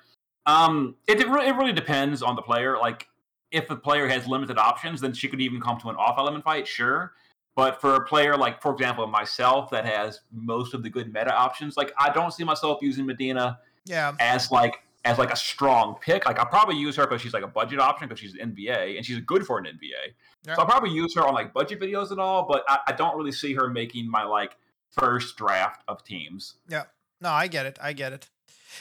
[0.45, 2.77] Um, it, it, really, it really depends on the player.
[2.77, 3.09] Like,
[3.51, 6.43] if the player has limited options, then she could even come to an off element
[6.43, 7.13] fight, sure.
[7.55, 11.33] But for a player like, for example, myself that has most of the good meta
[11.35, 14.13] options, like I don't see myself using Medina Yeah.
[14.19, 16.25] as like as like a strong pick.
[16.25, 18.97] Like I'll probably use her because she's like a budget option because she's an NVA
[18.97, 20.13] and she's good for an NVA.
[20.45, 20.55] Yeah.
[20.55, 23.17] So I'll probably use her on like budget videos and all, but I, I don't
[23.17, 24.57] really see her making my like
[24.91, 26.55] first draft of teams.
[26.67, 26.83] Yeah.
[27.21, 27.79] No, I get it.
[27.81, 28.29] I get it.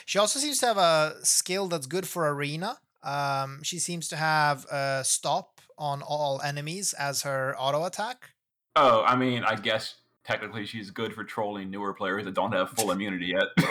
[0.05, 2.77] She also seems to have a skill that's good for arena.
[3.03, 8.31] Um, she seems to have a stop on all enemies as her auto attack.
[8.75, 12.71] Oh, I mean, I guess technically she's good for trolling newer players that don't have
[12.71, 13.67] full immunity yet.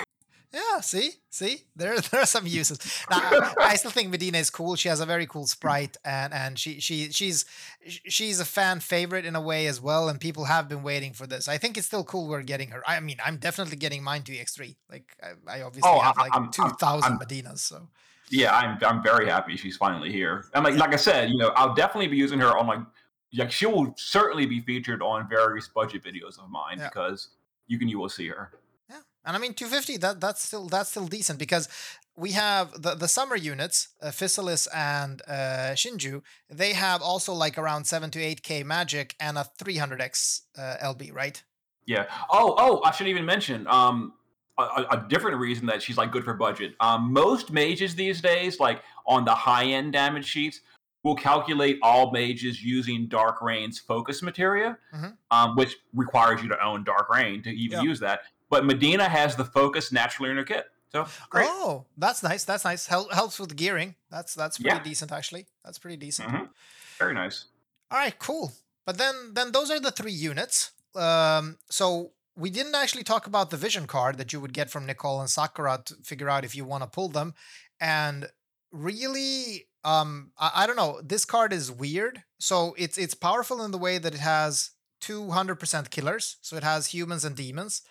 [0.53, 2.79] Yeah, see, see, there there are some uses.
[3.11, 4.75] Now, I, I still think Medina is cool.
[4.77, 7.45] She has a very cool sprite, and and she she she's
[7.87, 10.09] she's a fan favorite in a way as well.
[10.09, 11.47] And people have been waiting for this.
[11.47, 12.83] I think it's still cool we're getting her.
[12.87, 14.77] I mean, I'm definitely getting mine to EX3.
[14.91, 17.59] Like I, I obviously Oh, have like I'm- I'm- two thousand I'm- Medinas.
[17.59, 17.89] So
[18.31, 20.45] Yeah, I'm I'm very happy she's finally here.
[20.55, 22.81] And like like I said, you know, I'll definitely be using her on like
[23.35, 26.89] like she will certainly be featured on various budget videos of mine Yeah.
[26.89, 27.29] because
[27.67, 28.53] you can you will see her.
[28.91, 29.97] Yeah, and I mean 250.
[29.99, 31.69] That that's still that's still decent because
[32.17, 36.23] we have the the summer units, uh, Physalis and uh, Shinju.
[36.49, 41.13] They have also like around seven to eight k magic and a 300x uh, LB,
[41.13, 41.43] right?
[41.87, 42.07] Yeah.
[42.31, 44.15] Oh, oh, I should even mention um
[44.59, 46.75] a, a- different reason that she's like good for budget.
[46.81, 50.61] Um, most mages these days, like on the high end damage sheets,
[51.03, 55.17] will calculate all mages using Dark Rain's focus materia, Mhm.
[55.31, 57.85] um, which requires you to own Dark Rain to even Yeah.
[57.85, 58.23] use that.
[58.51, 61.47] But Medina has the focus naturally in her kit, so great.
[61.49, 62.45] Oh, that's nice.
[62.45, 62.87] That's nice.
[62.87, 63.95] Hel- helps with gearing.
[64.11, 64.83] That's that's pretty Yeah.
[64.83, 65.47] decent actually.
[65.65, 66.29] That's pretty decent.
[66.29, 66.49] Mhm.
[66.99, 67.45] Very nice.
[67.91, 68.53] All right, cool.
[68.85, 70.73] But then then those are the three units.
[70.95, 74.85] Um, so we didn't actually talk about the vision card that you would get from
[74.87, 77.35] Nicole and Sakura to figure out if you want to pull them.
[77.81, 78.29] And
[78.73, 81.01] really, um, I, I don't know.
[81.03, 82.23] This card is weird.
[82.39, 84.71] So it's it's powerful in the way that it has
[85.03, 86.37] 200% killers.
[86.43, 87.83] So it has humans and demons.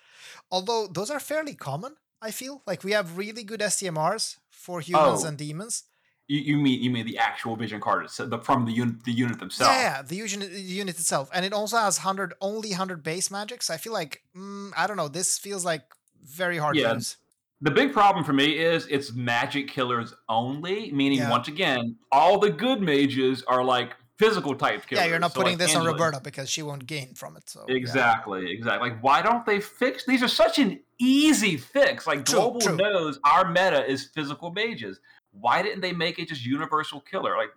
[0.52, 5.24] Although those are fairly common, I feel like we have really good STMRs for humans
[5.24, 5.28] Oh.
[5.28, 5.84] and demons.
[6.28, 9.12] You, you mean you mean the actual vision card itself, the, from the unit the
[9.12, 9.74] unit themselves?
[9.76, 13.70] Yeah, the unit, the unit itself, and it also has hundred only hundred base magics.
[13.70, 15.08] I feel like mm, I don't know.
[15.08, 15.84] This feels like
[16.24, 17.18] very hard Yeah, to use.
[17.62, 21.30] The big problem for me is it's magic killers only, meaning Yeah.
[21.30, 25.04] once again, all the good mages are like physical type killers.
[25.04, 27.50] Yeah, you're not So, putting like, this on Roberta because she won't gain from it.
[27.50, 27.76] So yeah.
[27.76, 28.90] Exactly, exactly.
[28.90, 30.06] Like, why don't they fix?
[30.06, 32.08] These are such an easy fix.
[32.08, 32.78] Like, True, Global true.
[32.78, 35.00] knows our meta is physical mages.
[35.40, 37.36] Why didn't they make it just universal killer?
[37.38, 37.50] Like,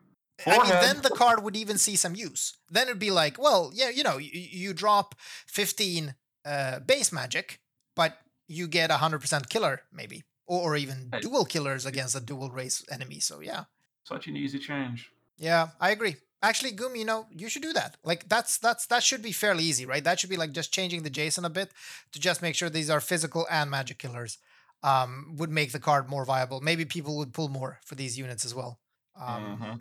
[0.46, 2.54] I mean, then the card would even see some use.
[2.70, 5.14] Then it'd be like, well, yeah, you know, you, you drop
[5.46, 6.14] 15
[6.44, 7.60] uh, base magic,
[7.96, 10.22] but you get a 100% killer, maybe.
[10.46, 11.20] Or, or even Hey.
[11.20, 13.20] dual killers against a dual race enemy.
[13.20, 13.64] So, yeah.
[14.04, 15.10] such an easy change.
[15.38, 16.16] Yeah, I agree.
[16.40, 17.96] Actually, Goom, you know, you should do that.
[18.04, 20.04] Like that's that's that should be fairly easy, right?
[20.04, 21.72] That should be like just changing the JSON a bit
[22.12, 24.38] to just make sure these are physical and magic killers.
[24.82, 26.60] Um, would make the card more viable.
[26.60, 28.78] Maybe people would pull more for these units as well.
[29.16, 29.80] Um, Mhm.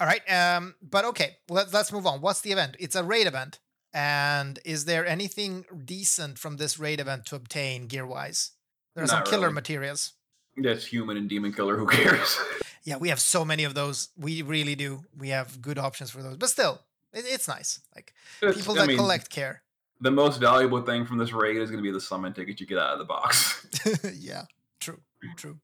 [0.00, 0.20] all right.
[0.30, 2.20] Um, but okay, let's let's move on.
[2.20, 2.76] What's the event?
[2.78, 3.58] It's a raid event.
[3.94, 8.50] And is there anything decent from this raid event to obtain gear wise?
[8.94, 9.54] There are some killer really.
[9.54, 10.12] materials.
[10.56, 11.76] That's human and demon killer.
[11.76, 12.38] Who cares?
[12.86, 14.10] Yeah, we have so many of those.
[14.14, 15.04] We really do.
[15.16, 16.36] We have good options for those.
[16.36, 16.82] But still,
[17.14, 17.80] it, it's nice.
[17.94, 19.62] Like It's- people I that mean, collect care.
[20.04, 22.66] The most valuable thing from this raid is going to be the summon ticket you
[22.66, 23.66] get out of the box.
[24.18, 24.42] yeah,
[24.78, 25.00] true,
[25.36, 25.58] true.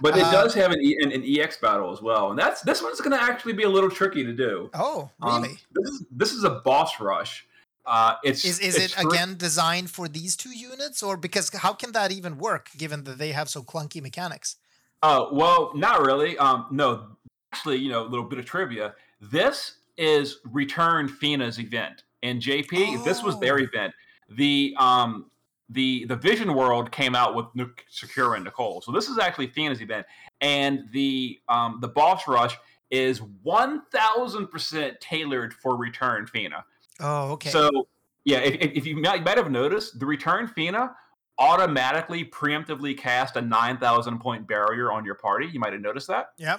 [0.00, 2.60] But it Uh, does have an, e, an, an EX battle as well, and that's
[2.62, 4.70] this one's going to actually be a little tricky to do.
[4.74, 5.58] Oh, Um, really?
[5.72, 7.46] this is this is a boss rush.
[7.84, 11.72] Uh, it's is is it's it again designed for these two units, or because how
[11.72, 14.56] can that even work given that they have so clunky mechanics?
[15.02, 16.38] Oh well, not really.
[16.38, 16.88] Um, no,
[17.52, 18.94] actually, you know, a little bit of trivia.
[19.20, 23.62] This is Return Fina's event, and JP, this was their Oh.
[23.62, 23.94] event.
[24.30, 25.30] The um
[25.70, 29.48] the the Vision World came out with Nic- Sakura and Nicole, so this is actually
[29.48, 30.06] Fina's event,
[30.40, 32.56] and the um the boss rush
[32.90, 36.64] is one thousand percent tailored for Return Fina.
[37.00, 37.50] Oh, okay.
[37.50, 37.86] So
[38.24, 40.94] yeah, if, if, you might, might have noticed, the return Fina
[41.38, 45.46] automatically preemptively cast a nine thousand point barrier on your party.
[45.46, 46.30] You might have noticed that.
[46.38, 46.58] yeah.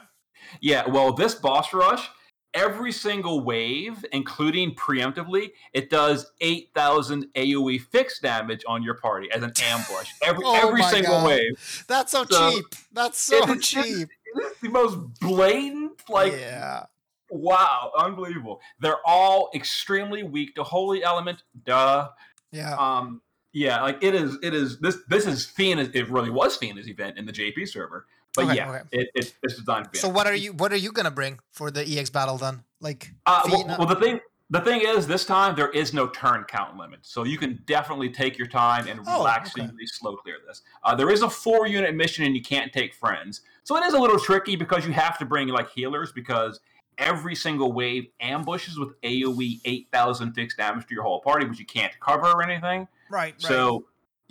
[0.61, 2.09] Yeah, well, this boss rush,
[2.53, 9.29] every single wave, including preemptively, it does eight thousand AOE fixed damage on your party
[9.31, 10.09] as an ambush.
[10.23, 11.27] Every Oh every single God.
[11.27, 11.85] wave.
[11.87, 12.65] That's so, So, cheap.
[12.93, 14.09] That's so it is- cheap.
[14.35, 16.83] It is the most blatant, like yeah.
[17.29, 18.61] wow, unbelievable.
[18.79, 21.43] They're all extremely weak to holy element.
[21.65, 22.09] Duh.
[22.51, 22.75] Yeah.
[22.77, 23.21] um
[23.53, 27.17] yeah like it is it is this this is Fina it really was Fina's event
[27.17, 28.81] in the JP server but Okay, yeah okay.
[28.91, 31.71] It, it, it's designed for So what are you what are you gonna bring for
[31.71, 32.63] the EX battle then?
[32.79, 34.19] Like uh, well, well the thing
[34.51, 36.99] the thing is this time there is no turn count limit.
[37.03, 40.63] So you can definitely take your time and Oh, relaxingly slow clear this.
[40.83, 43.41] Uh, there is a four unit mission and you can't take friends.
[43.63, 46.59] So it is a little tricky because you have to bring like healers because
[46.97, 51.65] every single wave ambushes with AoE 8000 fixed damage to your whole party which you
[51.65, 52.87] can't cover or anything.
[53.09, 53.41] Right, right.
[53.41, 53.85] So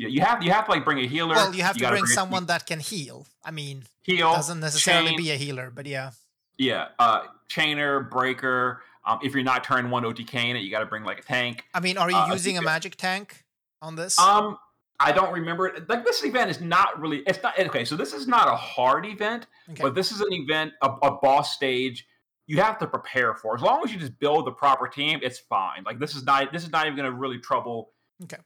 [0.07, 1.35] you have you have to like bring a healer.
[1.35, 3.27] well, you have to gotta bring a someone that can heal.
[3.45, 4.33] I mean, heal.
[4.33, 6.13] doesn't necessarily chain, be a healer, but yeah.
[6.57, 8.83] yeah, uh, chainer, breaker.
[9.05, 11.23] Um, if you're not turn one OTK in it, you got to bring like a
[11.23, 11.65] tank.
[11.75, 13.45] I mean, are you Uh, using a think- magic tank
[13.83, 14.19] on this?
[14.19, 14.59] Um,
[15.01, 15.89] I don't remember it.
[15.89, 17.19] Like this event is not really.
[17.27, 17.85] It's not okay.
[17.85, 19.83] So this is not a hard event, Okay.
[19.83, 22.07] but this is an event, a, a boss stage.
[22.49, 23.55] You have to prepare for.
[23.55, 25.85] As long as you just build the proper team, it's fine.
[25.85, 26.53] Like this is not.
[26.53, 27.91] This is not even going to really trouble
[28.25, 28.39] Okay.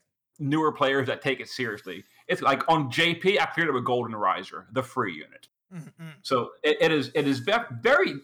[0.43, 2.03] Newer players that take it seriously.
[2.27, 5.47] It's like on JP, I cleared it with Golden Riser, the free unit.
[5.73, 6.13] Mm, mm.
[6.21, 8.15] So it, it is it is ve- very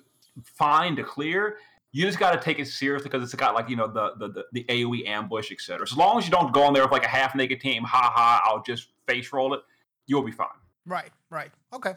[0.43, 1.57] fine to clear.
[1.91, 4.27] You just got to take it seriously because it's got like you know the, the
[4.27, 5.87] the the AOE ambush, etc.
[5.87, 7.83] So as long as you don't go in there with like a half naked team,
[7.83, 9.61] ha ha, I'll just face roll it.
[10.05, 10.47] You'll be fine.
[10.85, 11.51] Right, right.
[11.73, 11.93] Okay.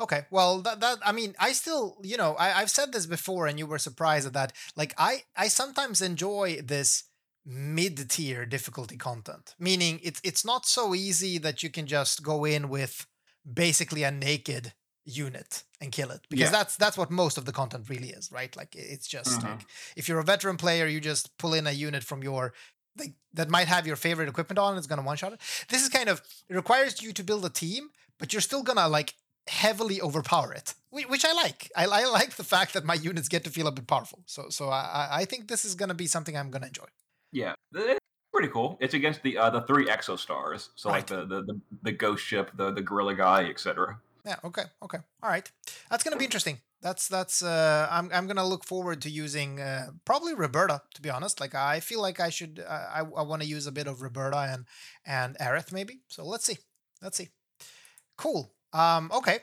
[0.00, 0.26] Okay.
[0.30, 3.58] Well, that, that I mean, I still, you know, I, I've said this before and
[3.58, 4.52] you were surprised at that.
[4.76, 7.04] Like I I sometimes enjoy this
[7.44, 9.54] mid-tier difficulty content.
[9.58, 13.06] Meaning it's it's not so easy that you can just go in with
[13.52, 14.72] basically a naked
[15.04, 16.50] unit and kill it because Yeah.
[16.58, 18.54] that's that's what most of the content really is, right?
[18.56, 19.44] Like it's just Mhm.
[19.44, 22.54] like if you're a veteran player, you just pull in a unit from your
[22.96, 25.40] like that might have your favorite equipment on, it's gonna one shot it.
[25.68, 28.86] This is kind of it requires you to build a team, but you're still gonna
[28.88, 29.14] like
[29.48, 31.70] heavily overpower it, which I like.
[31.74, 34.22] I, I like the fact that my units get to feel a bit powerful.
[34.26, 36.86] So so I I- I think this is gonna be something I'm gonna enjoy.
[37.32, 38.00] Yeah, it's
[38.32, 38.76] pretty cool.
[38.80, 42.24] It's against the uh, the three exo stars, so like the, the the the ghost
[42.24, 43.98] ship, the the gorilla guy, etc.
[44.24, 44.36] Yeah.
[44.44, 44.62] Okay.
[44.82, 44.98] Okay.
[45.22, 45.50] All right.
[45.90, 46.60] That's gonna be interesting.
[46.80, 47.42] That's that's.
[47.42, 50.82] Uh, I'm I'm gonna look forward to using uh, probably Roberta.
[50.94, 52.62] To be honest, like I feel like I should.
[52.66, 54.66] Uh, I I want to use a bit of Roberta and
[55.04, 56.00] and Aerith maybe.
[56.08, 56.58] So let's see.
[57.00, 57.30] Let's see.
[58.16, 58.52] Cool.
[58.72, 59.10] Um.
[59.12, 59.40] Okay.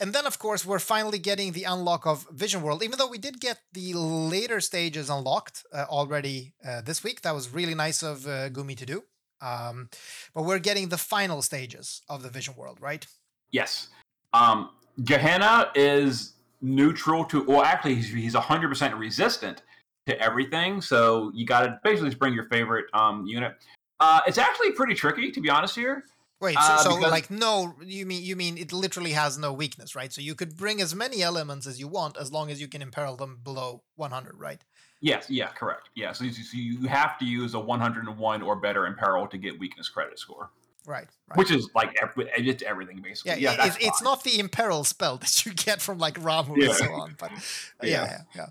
[0.00, 2.82] And then of course we're finally getting the unlock of Vision World.
[2.82, 7.34] Even though we did get the later stages unlocked uh, already uh, this week, that
[7.34, 9.04] was really nice of uh, Gumi to do.
[9.40, 9.88] Um,
[10.34, 13.06] but we're getting the final stages of the Vision World, right?
[13.52, 13.88] Yes.
[14.32, 14.70] Um,
[15.04, 19.62] Gehenna is neutral to, well, actually, he's, he's 100% resistant
[20.06, 20.80] to everything.
[20.80, 23.54] So you got to basically just bring your favorite um, unit.
[23.98, 26.04] Uh, it's actually pretty tricky, to be honest here.
[26.40, 29.52] Wait, so, Uh, so because- like no, you mean you mean it literally has no
[29.52, 30.12] weakness, right?
[30.12, 32.80] So you could bring as many elements as you want as long as you can
[32.82, 34.62] imperil them below 100, right?
[35.02, 35.88] Yes, yeah, correct.
[35.94, 39.58] Yeah, so, you- so you have to use a 101 or better imperil to get
[39.58, 40.50] weakness credit score,
[40.86, 41.38] Right, right.
[41.38, 41.90] which is like
[42.36, 43.40] it's everything basically.
[43.42, 46.56] yeah, Yeah, it- it's, it's not the imperil spell that you get from like Ramuh
[46.56, 46.66] Yeah.
[46.68, 47.30] and so on, but
[47.82, 47.88] Yeah.
[47.90, 48.46] yeah, yeah.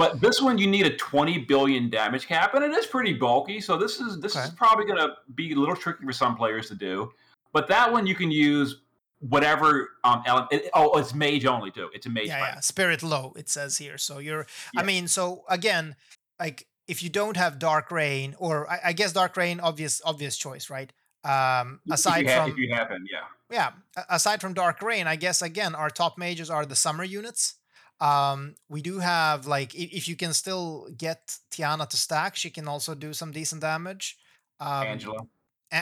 [0.00, 3.60] But this one you need a 20 billion damage cap, and it is pretty bulky.
[3.60, 6.68] So this is this is probably going to be a little tricky for some players
[6.68, 7.12] to do.
[7.52, 8.80] But that one you can use
[9.18, 10.52] whatever um element.
[10.52, 11.90] It, oh, it's mage only too.
[11.92, 12.28] It's a mage.
[12.28, 12.60] yeah, yeah.
[12.60, 13.98] Spirit low, it says here.
[13.98, 15.96] So you're, I mean, so again,
[16.40, 20.38] like if you don't have Dark Rain, or I, I guess Dark Rain, obvious, obvious
[20.38, 20.90] choice, right?
[21.24, 23.74] Um, aside have, from if you have him, yeah.
[23.94, 27.56] yeah aside from dark rain i guess again our top mages are the summer units
[28.00, 32.66] um we do have like if you can still get tiana to stack she can
[32.68, 34.16] also do some decent damage
[34.58, 35.20] um Angela.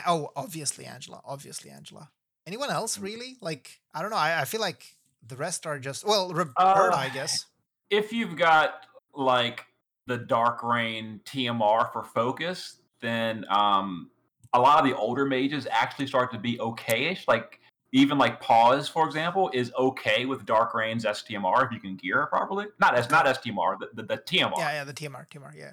[0.07, 2.11] oh obviously angela obviously angela
[2.46, 3.02] anyone else Mm.
[3.02, 6.54] really like i don't know i, I feel like the rest are just well roberta
[6.59, 7.46] Uh, i guess
[7.90, 9.64] If you've got like
[10.07, 14.11] the Dark Rain TMR for focus, then um
[14.54, 17.24] a lot of the older mages actually start to be okayish.
[17.28, 17.61] Like
[17.92, 22.22] even like Pause, for example, is okay with Dark Rain's STMR if you can gear
[22.22, 22.66] it properly.
[22.81, 24.53] Not as not STMR, the, the, the TMR.
[24.59, 25.72] yeah yeah the tmr tmr yeah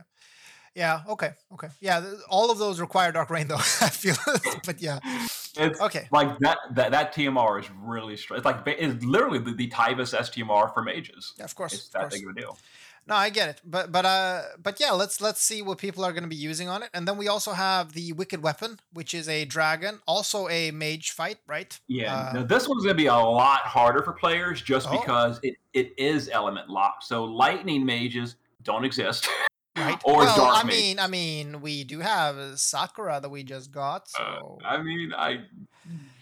[0.76, 4.16] yeah okay okay yeah all of those require dark rain though i feel
[4.66, 5.00] but yeah
[5.58, 8.38] It's okay like that, that that TMR is really straight.
[8.40, 11.34] It's like it's literally the, the Tybus STMR for mages.
[11.38, 12.14] yeah, of course It's of that course.
[12.16, 12.58] big of a deal.
[13.08, 16.12] No, I get it, but but uh, but yeah, let's let's see what people are
[16.12, 19.14] going to be using on it, and then we also have the wicked weapon, which
[19.14, 21.80] is a dragon, also a mage fight, right?
[21.88, 24.98] Yeah, Uh, now this one's going to be a lot harder for players just Oh.
[25.00, 27.04] because it, it is element locked.
[27.04, 29.28] So lightning mages don't exist.
[29.78, 30.00] Right.
[30.06, 34.08] Or well, dark I mean, I mean, we do have Sakura that we just got,
[34.08, 35.42] so Uh, I mean, I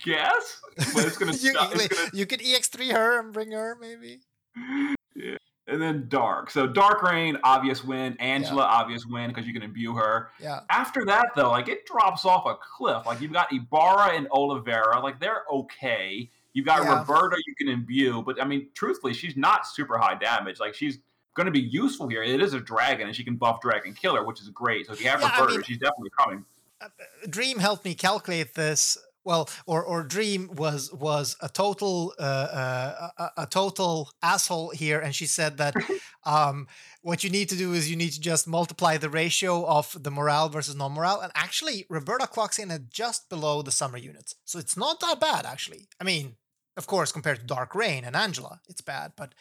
[0.03, 0.59] guess,
[0.91, 1.69] but it's going to you, stop.
[1.75, 4.21] It's gonna, you could ex3 her and bring her, maybe.
[5.15, 5.37] yeah.
[5.65, 6.51] And then dark.
[6.51, 8.17] So dark rain, obvious win.
[8.19, 10.29] Angela, obvious win because you can imbue her.
[10.39, 10.59] Yeah.
[10.69, 13.05] After that, though, like it drops off a cliff.
[13.05, 16.29] Like you've got Ibarra and Oliveira, like they're okay.
[16.51, 16.99] You've got Yeah.
[16.99, 20.59] Roberta you can imbue, but I mean, truthfully, she's not super high damage.
[20.59, 20.99] Like she's
[21.35, 22.21] going to be useful here.
[22.23, 24.85] It is a dragon, and she can buff dragon killer, which is great.
[24.87, 26.45] So if you have Yeah, I Roberta, mean- she's definitely coming.
[26.81, 28.97] Uh, uh, Dream helped me calculate this.
[29.25, 34.99] Well, or or Dream was was a total uh, uh, a, a total asshole here,
[34.99, 35.75] and she said that
[36.25, 36.67] um,
[37.01, 40.11] what you need to do is you need to just multiply the ratio of the
[40.11, 44.59] morale versus non-morale, and actually Roberta clocks in at just below the summer units, so
[44.59, 45.87] it's not that bad actually.
[46.01, 46.35] I mean,
[46.75, 49.33] of course, compared to Dark Rain and Angela, it's bad, but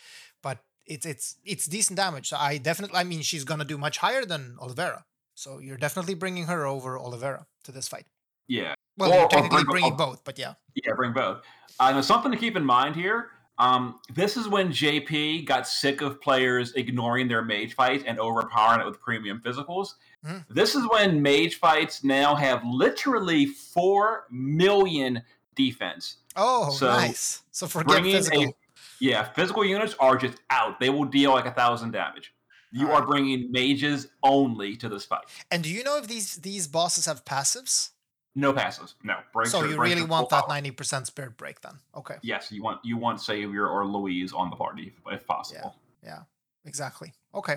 [0.43, 2.29] but it's it's it's decent damage.
[2.29, 5.05] So I definitely, I mean, she's gonna do much higher than Oliveira.
[5.35, 8.07] So you're definitely bringing her over Oliveira to this fight.
[8.49, 8.75] Yeah.
[8.97, 10.55] Well, Or- you're or technically bring- bringing both, but yeah.
[10.75, 11.43] Yeah, bring both.
[11.81, 13.31] Uh, now, something to keep in mind here.
[13.59, 18.81] Um, this is when JP got sick of players ignoring their mage fight and overpowering
[18.81, 19.95] it with premium physicals.
[20.25, 20.45] Mhm.
[20.49, 25.23] This is when mage fights now have literally four million
[25.55, 26.17] defense.
[26.35, 27.43] Oh, So, nice.
[27.51, 28.17] So forget bringing
[28.49, 28.55] a-
[29.01, 30.81] Yeah, physical units are just out.
[30.81, 32.35] They will deal like a thousand damage.
[32.71, 33.03] You Alright.
[33.03, 35.25] are bringing mages only to this fight.
[35.51, 37.91] And do you know if these these bosses have passives?
[38.35, 38.95] No passes.
[39.03, 39.17] No.
[39.33, 41.75] Breaks so are- you breaks really want that ninety percent spirit break then?
[41.95, 42.17] Okay.
[42.23, 45.77] Yes, you want you want Savior or Louise on the party if, if possible.
[46.03, 46.09] Yeah.
[46.11, 46.21] yeah.
[46.65, 47.13] Exactly.
[47.35, 47.57] Okay.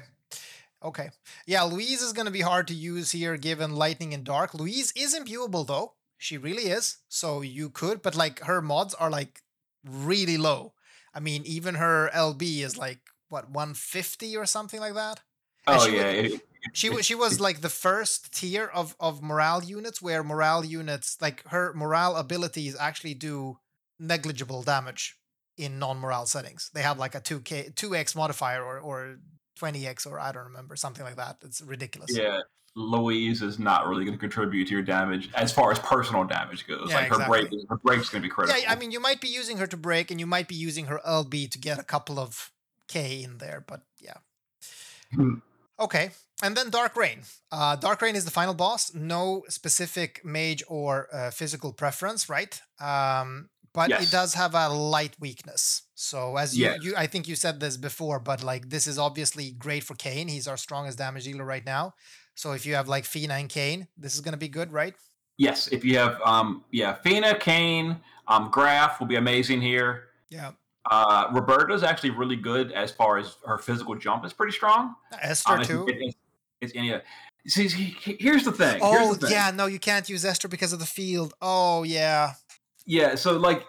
[0.83, 1.09] Okay.
[1.47, 4.53] Yeah, Louise is going to be hard to use here given Lightning and Dark.
[4.53, 5.93] Louise is imbuable though.
[6.17, 6.97] She really is.
[7.07, 9.41] So you could, but like her mods are like
[9.83, 10.73] really low.
[11.13, 12.99] I mean, even her LB is like
[13.29, 15.21] what 150 or something like that.
[15.67, 16.41] Oh yeah, would- it-
[16.73, 21.17] She was she was like the first tier of of morale units where morale units
[21.21, 23.59] like her morale abilities actually do
[23.99, 25.17] negligible damage
[25.57, 26.69] in non-morale settings.
[26.73, 29.17] They have like a 2k 2x modifier or or
[29.59, 31.37] 20x or I don't remember something like that.
[31.43, 32.15] It's ridiculous.
[32.15, 32.41] yeah.
[32.77, 36.67] Louise is not really going to contribute to your damage as far as personal damage
[36.67, 36.89] goes.
[36.89, 38.61] Yeah, like her break, her break's going to be critical.
[38.61, 40.87] Yeah, I mean you might be using her to break and you might be using
[40.87, 42.51] her LB to get a couple of
[42.89, 44.17] k in there, but yeah.
[45.13, 45.35] Hmm.
[45.79, 46.11] Okay,
[46.43, 47.21] and then Dark Rain.
[47.51, 48.93] Uh, Dark Rain is the final boss.
[48.93, 52.59] No specific mage or uh, physical preference, right?
[52.79, 55.81] Um, but it does have a light weakness.
[55.95, 56.79] So as you, Yes.
[56.83, 60.27] you, I think you said this before, but like this is obviously great for Kane.
[60.29, 61.93] He's our strongest damage dealer right now.
[62.35, 64.93] So if you have like Fina and Kane, this is gonna be good, right?
[65.37, 67.97] Yes, if you have, um, yeah, Fina, Kane,
[68.29, 70.05] um, Graf will be amazing here.
[70.29, 70.51] Yeah.
[70.89, 74.95] Uh, Roberta's actually really good as far as her physical jump is pretty strong.
[75.21, 75.85] Esther Um, too.
[75.89, 76.15] it-
[76.65, 76.93] it's, any.
[76.93, 76.99] uh,
[77.47, 78.79] See, see, he- here's the thing.
[78.81, 79.31] Oh the thing.
[79.35, 81.33] yeah, no, you can't use Esther because of the field.
[81.41, 82.33] Oh yeah.
[82.87, 83.63] Yeah, so like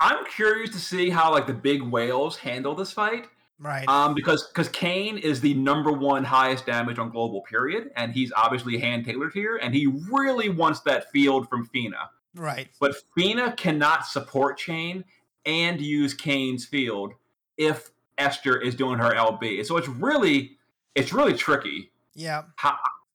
[0.00, 3.26] I'm curious to see how like the big whales handle this fight.
[3.58, 3.88] Right.
[3.88, 8.30] Um, because because Kane is the number one highest damage on global period, and he's
[8.36, 12.10] obviously hand tailored here, and he really wants that field from Fina.
[12.34, 12.68] right.
[12.80, 15.04] But Fina cannot support Chain
[15.46, 17.12] and use Kane's field
[17.56, 19.64] if Esther is doing her LB.
[19.64, 20.58] So it's really
[20.94, 21.90] it's really tricky.
[22.14, 22.42] Yeah.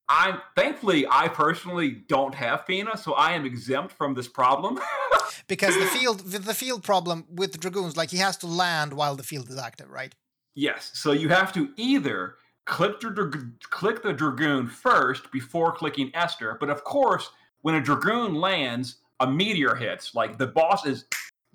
[0.08, 4.78] I'm thankfully I personally don't have Fina, so I am exempt from this problem.
[5.48, 9.14] because the field the field problem with the dragoons like he has to land while
[9.16, 10.14] the field is active right
[10.56, 10.90] Yes.
[10.94, 12.34] So you have to either
[12.66, 16.56] click the drag- click the dragoon first before clicking Esther.
[16.58, 17.30] But of course,
[17.62, 20.14] when a dragoon lands, a meteor hits.
[20.14, 21.04] Like the boss is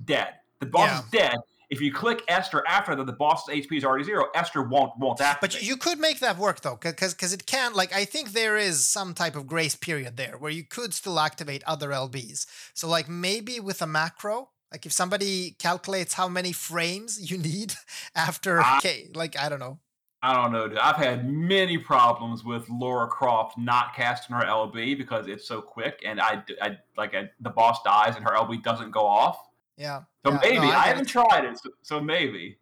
[0.06, 0.36] dead.
[0.60, 1.00] The boss Yeah.
[1.00, 1.36] is dead.
[1.70, 4.26] If you click Esther after that, the boss's HP is already zero.
[4.36, 5.53] Esther won't won't activate.
[5.53, 8.57] but you, could make that work though because because it can like i think there
[8.57, 12.88] is some type of grace period there where you could still activate other lbs so
[12.88, 17.74] like maybe with a macro like if somebody calculates how many frames you need
[18.16, 18.80] after Ah.
[18.82, 19.80] K, like i don't know
[20.24, 20.68] I don't know.
[20.68, 20.80] Dude.
[20.80, 26.01] I've had many problems with Lara Croft not casting her LB because it's so quick,
[26.03, 29.38] and I, I like I, the boss dies and her LB doesn't go off.
[29.78, 32.57] yeah So yeah, maybe no, I, get haven't tried it, so, so maybe.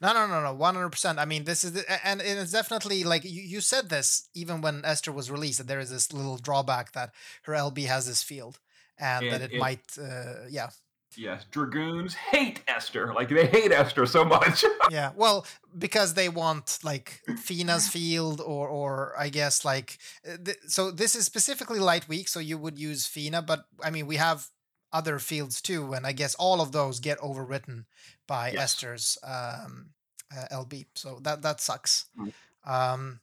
[0.00, 1.18] No, no, no, no, one hundred percent.
[1.18, 4.60] I mean, this is the, and, and it's definitely like you, you said this even
[4.60, 8.22] when Esther was released that there is this little drawback that her LB has this
[8.22, 8.58] field
[8.98, 10.70] and that it, it- might, uh, yeah,
[11.16, 13.12] Yes, dragoons hate Esther.
[13.12, 14.64] Like they hate Esther so much.
[14.90, 15.10] yeah.
[15.14, 15.46] Well,
[15.76, 21.14] because they want like Fina's field or or I guess like uh, th- so this
[21.14, 24.46] is specifically light weak, so you would use Fina, but I mean we have
[24.92, 27.84] other fields too, and I guess all of those get overwritten
[28.26, 28.62] by Yes.
[28.62, 29.90] Esther's um,
[30.36, 30.86] uh, LB.
[30.94, 32.06] So that that sucks.
[32.18, 32.32] Mm.
[32.64, 33.20] Um,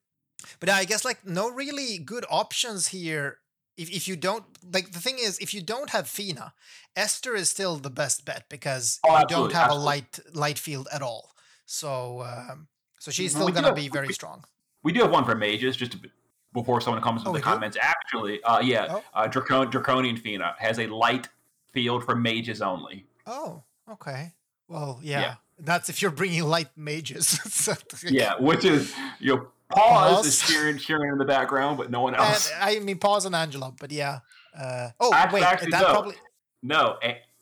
[0.59, 3.39] but I guess like no really good options here.
[3.77, 4.43] If, if you don't
[4.73, 6.53] like the thing is if you don't have Fina,
[6.95, 9.83] Esther is still the best bet because Oh, you don't have absolutely.
[9.83, 11.31] a light light field at all.
[11.65, 12.67] So um,
[12.99, 14.43] so she's still gonna be very we- strong.
[14.83, 15.99] we do have one for mages, just to,
[16.53, 17.53] before someone comes Oh, with we the do?
[17.53, 17.77] comments.
[17.81, 19.03] Actually, uh, yeah, Oh.
[19.13, 21.29] uh, Dracon- Draconian Fina has a light
[21.73, 23.05] field for mages only.
[23.25, 24.33] Oh, okay.
[24.67, 25.21] Well, yeah.
[25.21, 25.35] Yeah.
[25.61, 27.39] That's if you're bringing light mages.
[28.09, 30.25] Yeah, which is you know, pause, Pause.
[30.27, 32.49] is cheering, cheering in the background, but no one And, else.
[32.59, 34.19] I mean, pause on Angela, but yeah.
[34.57, 35.43] Uh, oh, Act- wait.
[35.43, 35.87] actually, that no.
[35.91, 36.15] probably
[36.63, 36.97] no,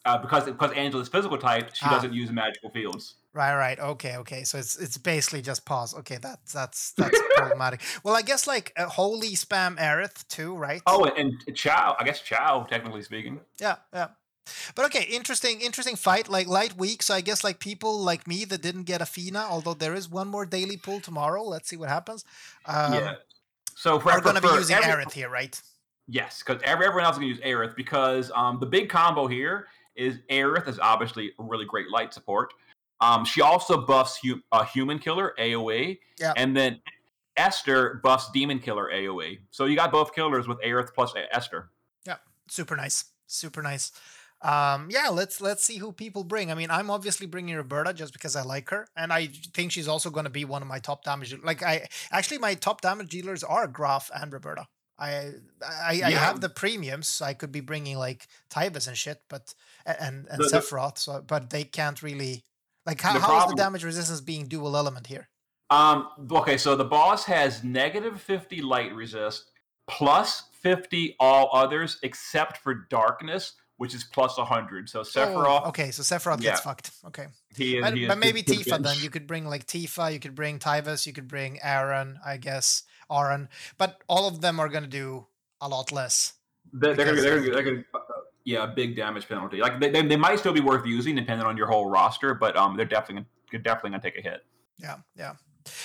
[0.05, 1.91] uh, because because Angela's physical type, she Ah.
[1.91, 3.15] doesn't use magical fields.
[3.33, 3.79] Right, right.
[3.79, 4.43] Okay, okay.
[4.43, 5.93] So it's it's basically just pause.
[5.95, 7.81] Okay, that's that's that's problematic.
[8.03, 10.81] Well, I guess like a holy spam Aerith too, right?
[10.87, 13.39] Oh, and, and Chow, I guess Chow, technically speaking.
[13.59, 14.07] yeah, yeah.
[14.75, 16.29] But okay, interesting, interesting fight.
[16.29, 19.45] Like light weak, so I guess like people like me that didn't get a Fina,
[19.47, 21.43] although there is one more daily pull tomorrow.
[21.43, 22.23] Let's see what happens.
[22.65, 23.13] Um, yeah.
[23.75, 25.61] So for, We're gonna be using every- Aerith here, right?
[26.07, 29.27] Yes, because every, everyone else is going to use Aerith because um, the big combo
[29.27, 32.53] here is Aerith is obviously a really great light support.
[32.99, 36.33] Um, she also buffs hu- uh, Human Killer AOE, Yeah.
[36.35, 36.81] and then
[37.35, 39.39] Esther buffs Demon Killer AOE.
[39.51, 41.69] So you got both killers with Aerith plus A- Esther.
[42.05, 42.17] Yeah,
[42.49, 43.05] super nice.
[43.27, 43.91] Super nice.
[44.43, 46.51] Um yeah let's let's see who people bring.
[46.51, 48.87] I mean i'm obviously bringing roberta just because i like her.
[48.95, 49.25] And i
[49.55, 52.53] think she's also going to be one of my top damage like i actually my
[52.53, 54.67] top damage dealers are graf and roberta.
[54.99, 55.31] I
[55.65, 57.07] i, I have the premiums.
[57.07, 59.55] So i could be bringing like tybus and shit but
[59.87, 62.43] and and the- sephiroth so but they can't really
[62.87, 65.29] like how, The how is the damage resistance being dual element here
[65.69, 69.51] Um, okay, so the boss has negative 50 light resist,
[69.87, 74.89] plus 50 all others except for darkness, which is plus 100.
[74.89, 76.51] So Sephiroth, oh, okay so sephiroth Yeah.
[76.51, 77.83] gets fucked okay he is.
[77.83, 78.95] But, he is but maybe Tifa then.
[78.99, 82.83] You could bring like Tifa, you could bring Tyvus, you could bring Aaron, I guess,
[83.11, 83.49] Aaron.
[83.77, 85.27] But all of them are going to do
[85.59, 86.33] a lot less.
[86.73, 87.83] They're, they're, gonna, because-
[88.47, 89.57] yeah, a big damage penalty.
[89.57, 92.55] Like they, they, they might still be worth using depending on your whole roster, but
[92.55, 94.45] um, they're definitely gonna, definitely gonna take a hit.
[94.77, 95.33] Yeah, yeah.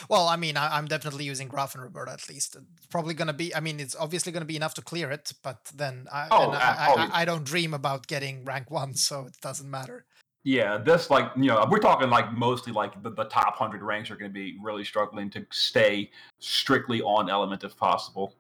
[0.08, 2.54] Well, I mean, I, I'm definitely using Graf and Roberta at least.
[2.54, 5.10] It's probably going to be, I mean, it's obviously going to be enough to clear
[5.10, 9.26] it, but then I, Oh, I, I, I don't dream about getting rank one, so
[9.26, 10.06] it doesn't matter.
[10.44, 14.10] Yeah, this like you know we're talking like mostly like the, the top hundred ranks
[14.10, 18.36] are going to be really struggling to stay strictly on element if possible.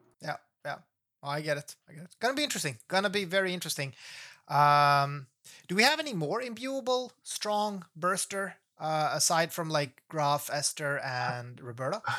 [0.64, 0.80] Oh,
[1.22, 1.76] I get it.
[1.88, 2.16] I get it.
[2.20, 2.78] Gonna be interesting.
[2.88, 3.94] Gonna be very interesting.
[4.48, 5.26] Um,
[5.68, 11.60] do we have any more imbuable strong burster uh, aside from like Graf, Esther, and
[11.60, 12.02] Roberta?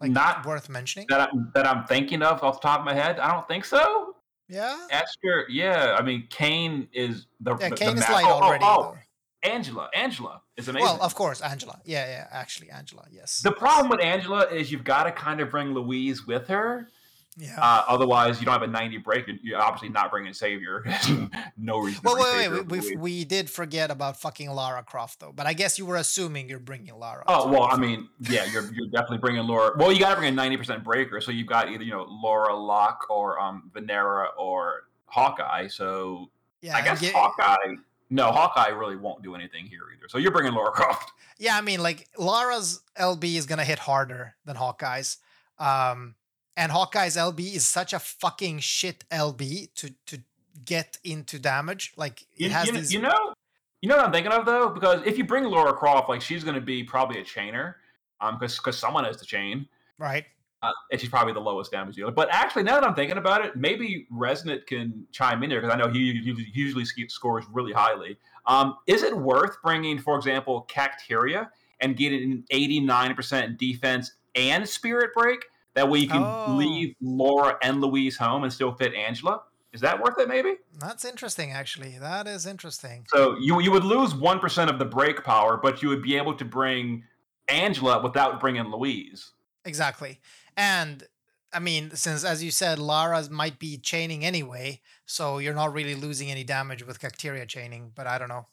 [0.00, 1.06] Like Not- worth mentioning.
[1.08, 3.64] That I'm, that I'm thinking of off the top of my head, I don't think
[3.64, 4.16] so.
[4.48, 4.76] Yeah.
[4.90, 8.42] Esther, yeah, I mean Kane is the Yeah, Kane the is ma- light oh, oh,
[8.42, 8.64] already.
[8.66, 9.48] Oh, though.
[9.48, 10.86] Angela, Angela is amazing.
[10.86, 11.80] Well, of course, Angela.
[11.84, 12.26] Yeah, yeah.
[12.30, 13.04] Actually, Angela.
[13.10, 13.40] Yes.
[13.40, 16.88] the problem with Angela is you've got to kind of bring Louise with her.
[17.36, 17.58] Yeah.
[17.60, 19.26] Uh, otherwise, you don't have a 90 break.
[19.42, 20.84] You're obviously not bringing Savior.
[21.56, 22.00] no reason.
[22.04, 22.90] well, to bring wait, wait.
[22.90, 26.48] We, we did forget about fucking Lara Croft though, but I guess you were assuming
[26.48, 27.24] you're bringing Lara.
[27.26, 29.72] Oh well, I mean, yeah, you're you're definitely bringing Laura.
[29.76, 32.06] Well, you got to bring a ninety percent breaker, so you've got either you know
[32.08, 35.66] Laura Locke or um Venera or Hawkeye.
[35.66, 36.30] So
[36.60, 36.76] yeah.
[36.76, 37.74] I guess ye- Hawkeye.
[38.10, 40.08] No, Hawkeye really won't do anything here either.
[40.08, 41.10] So you're bringing Lara Croft.
[41.38, 45.16] Yeah, I mean, like Lara's LB is gonna hit harder than Hawkeye's,
[45.58, 46.14] um,
[46.56, 50.20] and Hawkeye's LB is such a fucking shit LB to to
[50.64, 51.92] get into damage.
[51.96, 52.92] Like it You, has you, these.
[52.92, 53.34] you know,
[53.80, 56.44] you know what I'm thinking of though, because if you bring Lara Croft, like she's
[56.44, 57.74] going to be probably a chainer,
[58.20, 59.68] um, because because someone has to chain.
[59.98, 60.24] right?
[60.62, 62.10] Uh, and she's probably the lowest damage dealer.
[62.10, 65.74] But actually, now that I'm thinking about it, maybe Resonant can chime in here because
[65.74, 68.16] I know he, he usually scores really highly.
[68.46, 71.50] Um, is it worth bringing, for example, Cacteria
[71.80, 75.44] and getting an 89% defense and Spirit Break?
[75.74, 76.54] That way you can Oh.
[76.56, 79.42] leave Laura and Louise home and still fit Angela.
[79.72, 80.28] Is that worth it?
[80.28, 80.54] Maybe.
[80.78, 81.98] That's interesting, actually.
[81.98, 83.06] That is interesting.
[83.08, 86.16] So you you would lose one percent of the break power, but you would be
[86.16, 87.02] able to bring
[87.48, 89.32] Angela without bringing Louise.
[89.64, 90.20] Exactly.
[90.56, 91.08] And
[91.52, 95.94] I mean, since as you said, Lara might be chaining anyway, so you're not really
[95.96, 97.90] losing any damage with Cacteria chaining.
[97.96, 98.46] But I don't know.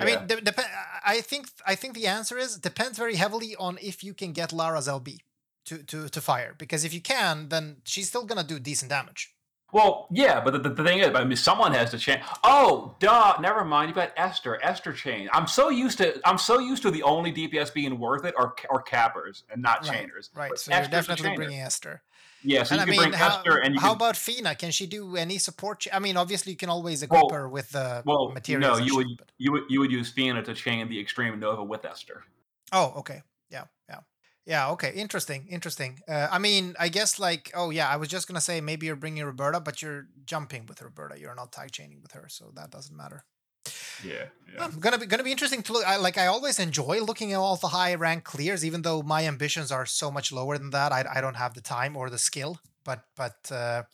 [0.00, 0.58] I mean, de- dep-
[1.04, 4.50] I think I think the answer is depends very heavily on if you can get
[4.50, 5.18] Lara's LB
[5.66, 6.54] to to to fire.
[6.58, 9.34] Because if you can, then she's still gonna do decent damage.
[9.72, 12.20] Well, yeah, but the, the, thing is, I mean, someone has to chain.
[12.44, 13.38] Oh, duh!
[13.40, 13.88] Never mind.
[13.88, 14.62] You've got Esther.
[14.62, 15.30] Esther chain.
[15.32, 16.20] I'm so used to.
[16.28, 19.88] I'm so used to the only DPS being worth it are or cappers and not
[19.88, 20.28] Right, chainers.
[20.34, 20.50] Right.
[20.50, 22.02] But So you're Esther's a definitely bringing Esther.
[22.44, 23.96] Yeah, so and you I can mean, bring how, Esther, and you how can.
[23.96, 24.54] about Fina?
[24.56, 25.80] Can she do any support?
[25.80, 28.78] Cha- I mean, obviously you can always equip Well- her with the well, materials.
[28.80, 31.64] no, you would shit, you would you would use Fina to chain the Extreme Nova
[31.64, 32.24] with Esther.
[32.72, 33.22] Oh, okay.
[33.48, 34.00] Yeah, yeah.
[34.44, 34.92] Yeah, okay.
[34.94, 36.00] Interesting, interesting.
[36.08, 38.96] Uh, I mean, I guess like, oh yeah, I was just gonna say maybe you're
[38.96, 41.18] bringing Roberta, but you're jumping with Roberta.
[41.18, 43.24] You're not tag chaining with her, so that doesn't matter.
[44.04, 44.64] Yeah, yeah.
[44.64, 45.86] Um, gonna be gonna be interesting to look.
[45.86, 49.26] I, like I always enjoy looking at all the high rank clears, even though my
[49.26, 50.90] ambitions are so much lower than that.
[50.92, 53.84] I, I don't have the time or the skill, but but uh,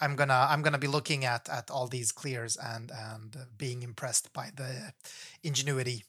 [0.00, 3.82] I'm gonna I'm gonna be looking at at all these clears and and uh, being
[3.84, 4.92] impressed by the
[5.44, 6.04] ingenuity.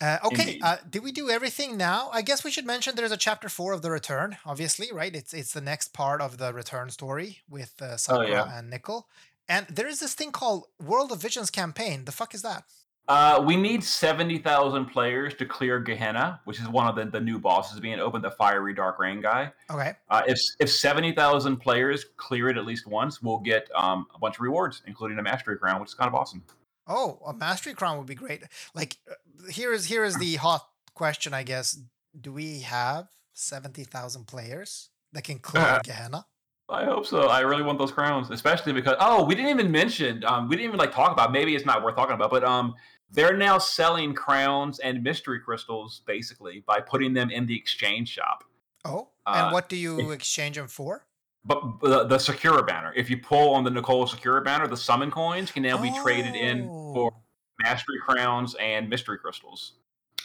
[0.00, 2.10] Uh, okay, uh, did we do everything now?
[2.12, 4.36] I guess we should mention there's a chapter four of the return.
[4.44, 5.14] Obviously, right?
[5.14, 8.58] It's it's the next part of the return story with uh, Sakura yeah.
[8.58, 9.08] and Nickel.
[9.48, 12.04] And there is this thing called World of Visions campaign.
[12.04, 12.64] The fuck is that?
[13.08, 17.38] Uh, we need 70,000 players to clear Gehenna, which is one of the, the new
[17.38, 19.52] bosses being opened, the fiery dark rain guy.
[19.70, 19.94] Okay.
[20.08, 24.36] Uh, if if 70,000 players clear it at least once, we'll get um, a bunch
[24.36, 26.44] of rewards, including a mastery crown, which is kind of awesome.
[26.86, 28.42] Oh, a mastery crown would be great.
[28.74, 31.78] Like, uh, here is here is the hot question, I guess.
[32.18, 36.26] Do we have seventy thousand players that can clear Gehenna?
[36.68, 37.28] I hope so.
[37.28, 40.68] I really want those crowns, especially because oh, we didn't even mention, um, we didn't
[40.68, 41.30] even like talk about.
[41.30, 42.74] Maybe it's not worth talking about, but um,
[43.10, 48.44] they're now selling crowns and mystery crystals basically by putting them in the exchange shop.
[48.84, 51.04] Oh, and Uh, what do you exchange them for?
[51.44, 55.10] But the, the Sakura banner, if you pull on the Nicole Sakura banner, the summon
[55.10, 57.22] coins can now be traded in for Oh.
[57.62, 59.72] mastery crowns and mystery crystals.
[60.20, 60.24] Oh,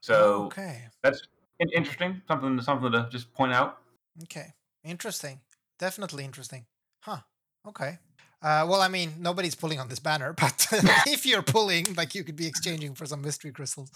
[0.00, 1.20] So okay, that's
[1.74, 2.22] interesting.
[2.28, 3.78] Something something to just point out.
[4.24, 5.40] okay, interesting.
[5.78, 6.66] Definitely interesting.
[7.00, 7.18] Huh.
[7.66, 7.98] Okay.
[8.40, 10.66] Uh, well, I mean, nobody's pulling on this banner, but
[11.06, 13.90] if you're pulling, like you could be exchanging for some mystery crystals.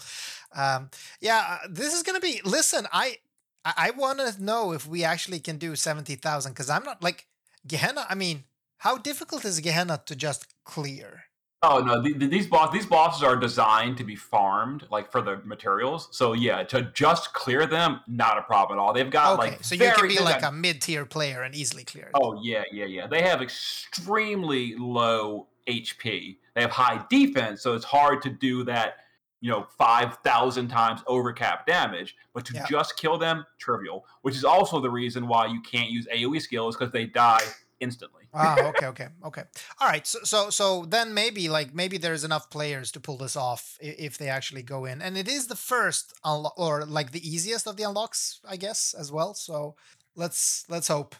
[0.53, 0.89] Um,
[1.21, 2.41] yeah, uh, this is gonna be.
[2.45, 3.17] Listen, I
[3.65, 7.01] I, I want to know if we actually can do seventy thousand because I'm not
[7.03, 7.27] like
[7.67, 8.05] Gehenna.
[8.09, 8.43] I mean,
[8.79, 11.23] how difficult is Gehenna to just clear?
[11.65, 15.21] Oh no, the, the- these boss these bosses are designed to be farmed like for
[15.21, 16.09] the materials.
[16.11, 18.91] So yeah, to just clear them, not a problem at all.
[18.93, 21.85] They've got Okay, like so you can be like got- a mid-tier player and easily
[21.85, 22.11] clear.
[22.15, 23.07] Oh yeah, yeah, yeah.
[23.07, 26.37] They have extremely low HP.
[26.55, 28.97] They have high defense, so it's hard to do that.
[29.43, 32.65] You know, five thousand times over cap damage, but to Yeah.
[32.65, 34.05] just kill them, trivial.
[34.21, 37.43] Which is also the reason why you can't use AOE skills because they die
[37.81, 38.23] instantly.
[38.33, 39.43] ah, okay, okay, okay.
[39.79, 40.07] All right.
[40.07, 44.17] So, so, so then maybe like maybe there's enough players to pull this off if
[44.17, 47.75] they actually go in, and it is the first unlock or like the easiest of
[47.75, 49.33] the unlocks, I guess, as well.
[49.33, 49.75] So
[50.15, 51.15] let's let's hope.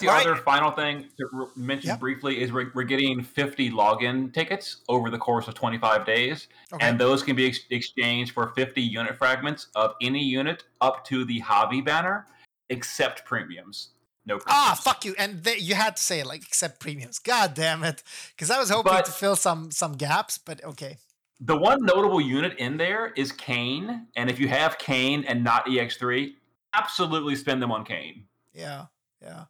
[0.00, 0.24] The right.
[0.26, 2.00] other final thing to mention Yep.
[2.00, 6.86] briefly is we're, we're getting 50 login tickets over the course of 25 days, Okay.
[6.86, 11.24] and those can be ex- exchanged for 50 unit fragments of any unit up to
[11.24, 12.26] the hobby banner,
[12.70, 13.90] except premiums.
[14.26, 14.46] No premiums.
[14.56, 15.14] Ah, fuck you!
[15.18, 17.18] And they, you had to say it like accept premiums.
[17.18, 18.02] God damn it!
[18.36, 20.98] Because I was hoping But- to fill some some gaps, but okay.
[21.40, 25.66] The one notable unit in there is Kane, and if you have Kane and not
[25.66, 26.34] EX3,
[26.74, 28.24] absolutely spend them on Kane.
[28.52, 28.86] Yeah,
[29.22, 29.44] yeah.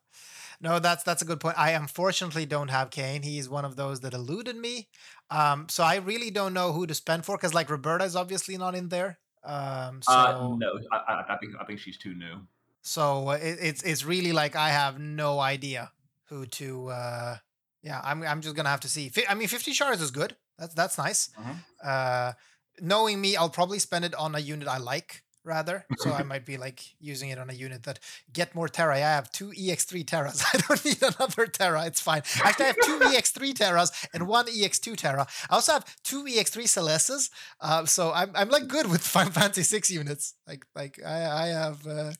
[0.60, 1.56] No, that's that's a good point.
[1.58, 3.22] I unfortunately don't have Kane.
[3.22, 4.88] He's one of those that eluded me.
[5.30, 8.56] Um, so I really don't know who to spend for because like Roberta is obviously
[8.58, 9.18] not in there.
[9.44, 12.40] Um, so Uh, no, I, I, I think I think she's too new.
[12.82, 15.92] so it, it's it's really like I have no idea
[16.28, 16.88] who to.
[16.88, 17.36] Uh,
[17.82, 19.12] yeah, I'm I'm just gonna have to see.
[19.28, 20.36] I mean, fifty shards is good.
[20.58, 21.30] That's that's nice.
[21.38, 21.56] Mhm.
[21.84, 22.32] Uh,
[22.80, 25.84] knowing me, I'll probably spend it on a unit I like rather.
[25.98, 27.98] So I might be like using it on a unit that
[28.32, 28.96] get more Terra.
[28.96, 30.44] I have two EX3 Terras.
[30.54, 31.86] I don't need another Terra.
[31.86, 32.22] It's fine.
[32.42, 35.26] Actually, I have two EX3 Terras and one EX2 Terra.
[35.50, 37.30] I also have two EX3 Celestes.
[37.60, 40.34] Uh, so I'm, I'm like good with Final Fantasy 6 units.
[40.46, 42.12] Like like I I have uh,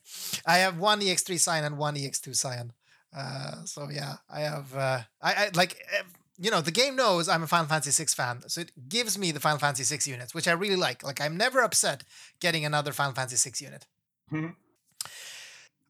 [0.45, 2.73] I have one EX3 Cyan and one EX2 Cyan.
[3.15, 6.03] Uh, so yeah, I have uh, I, I like eh,
[6.39, 9.31] you know the game knows I'm a Final Fantasy 6 fan, so it gives me
[9.31, 11.03] the Final Fantasy 6 units, which I really like.
[11.03, 12.03] Like I'm never upset
[12.39, 13.85] getting another Final Fantasy 6 unit.
[14.31, 14.55] Mhm.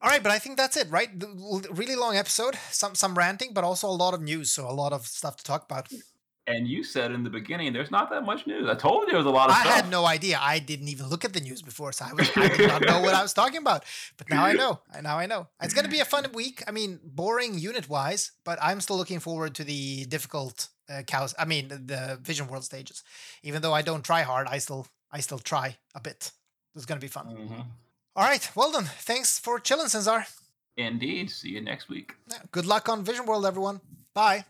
[0.02, 1.20] All right, but I think that's it, right?
[1.20, 1.28] The
[1.72, 4.93] really long episode, some some ranting, but also a lot of news, so a lot
[4.93, 5.89] of stuff to talk about.
[6.50, 8.68] And you said in the beginning, there's not that much news.
[8.68, 9.68] I told you there was a lot of stuff.
[9.68, 9.84] I stuff.
[9.84, 10.39] had no idea.
[10.41, 13.02] I didn't even look at the news before, so I, was, I did not know
[13.02, 13.86] what I was talking about.
[14.18, 14.80] But now I know.
[14.91, 15.47] I Now I know.
[15.62, 16.64] It's going to be a fun week.
[16.68, 21.36] I mean, boring unit wise, but I'm still looking forward to the difficult uh, cows.
[21.38, 23.04] I mean, the, Vision World stages.
[23.43, 26.32] Even though I don't try hard, I still I still try a bit.
[26.76, 27.28] It's going to be fun.
[27.28, 27.66] Mhm.
[28.16, 28.50] All right.
[28.56, 28.86] Well done.
[28.86, 30.26] Thanks for chilling, Cesar.
[30.78, 31.30] Indeed.
[31.30, 32.16] See you next week.
[32.32, 33.82] Yeah, Good luck on Vision World, everyone.
[34.16, 34.45] Bye.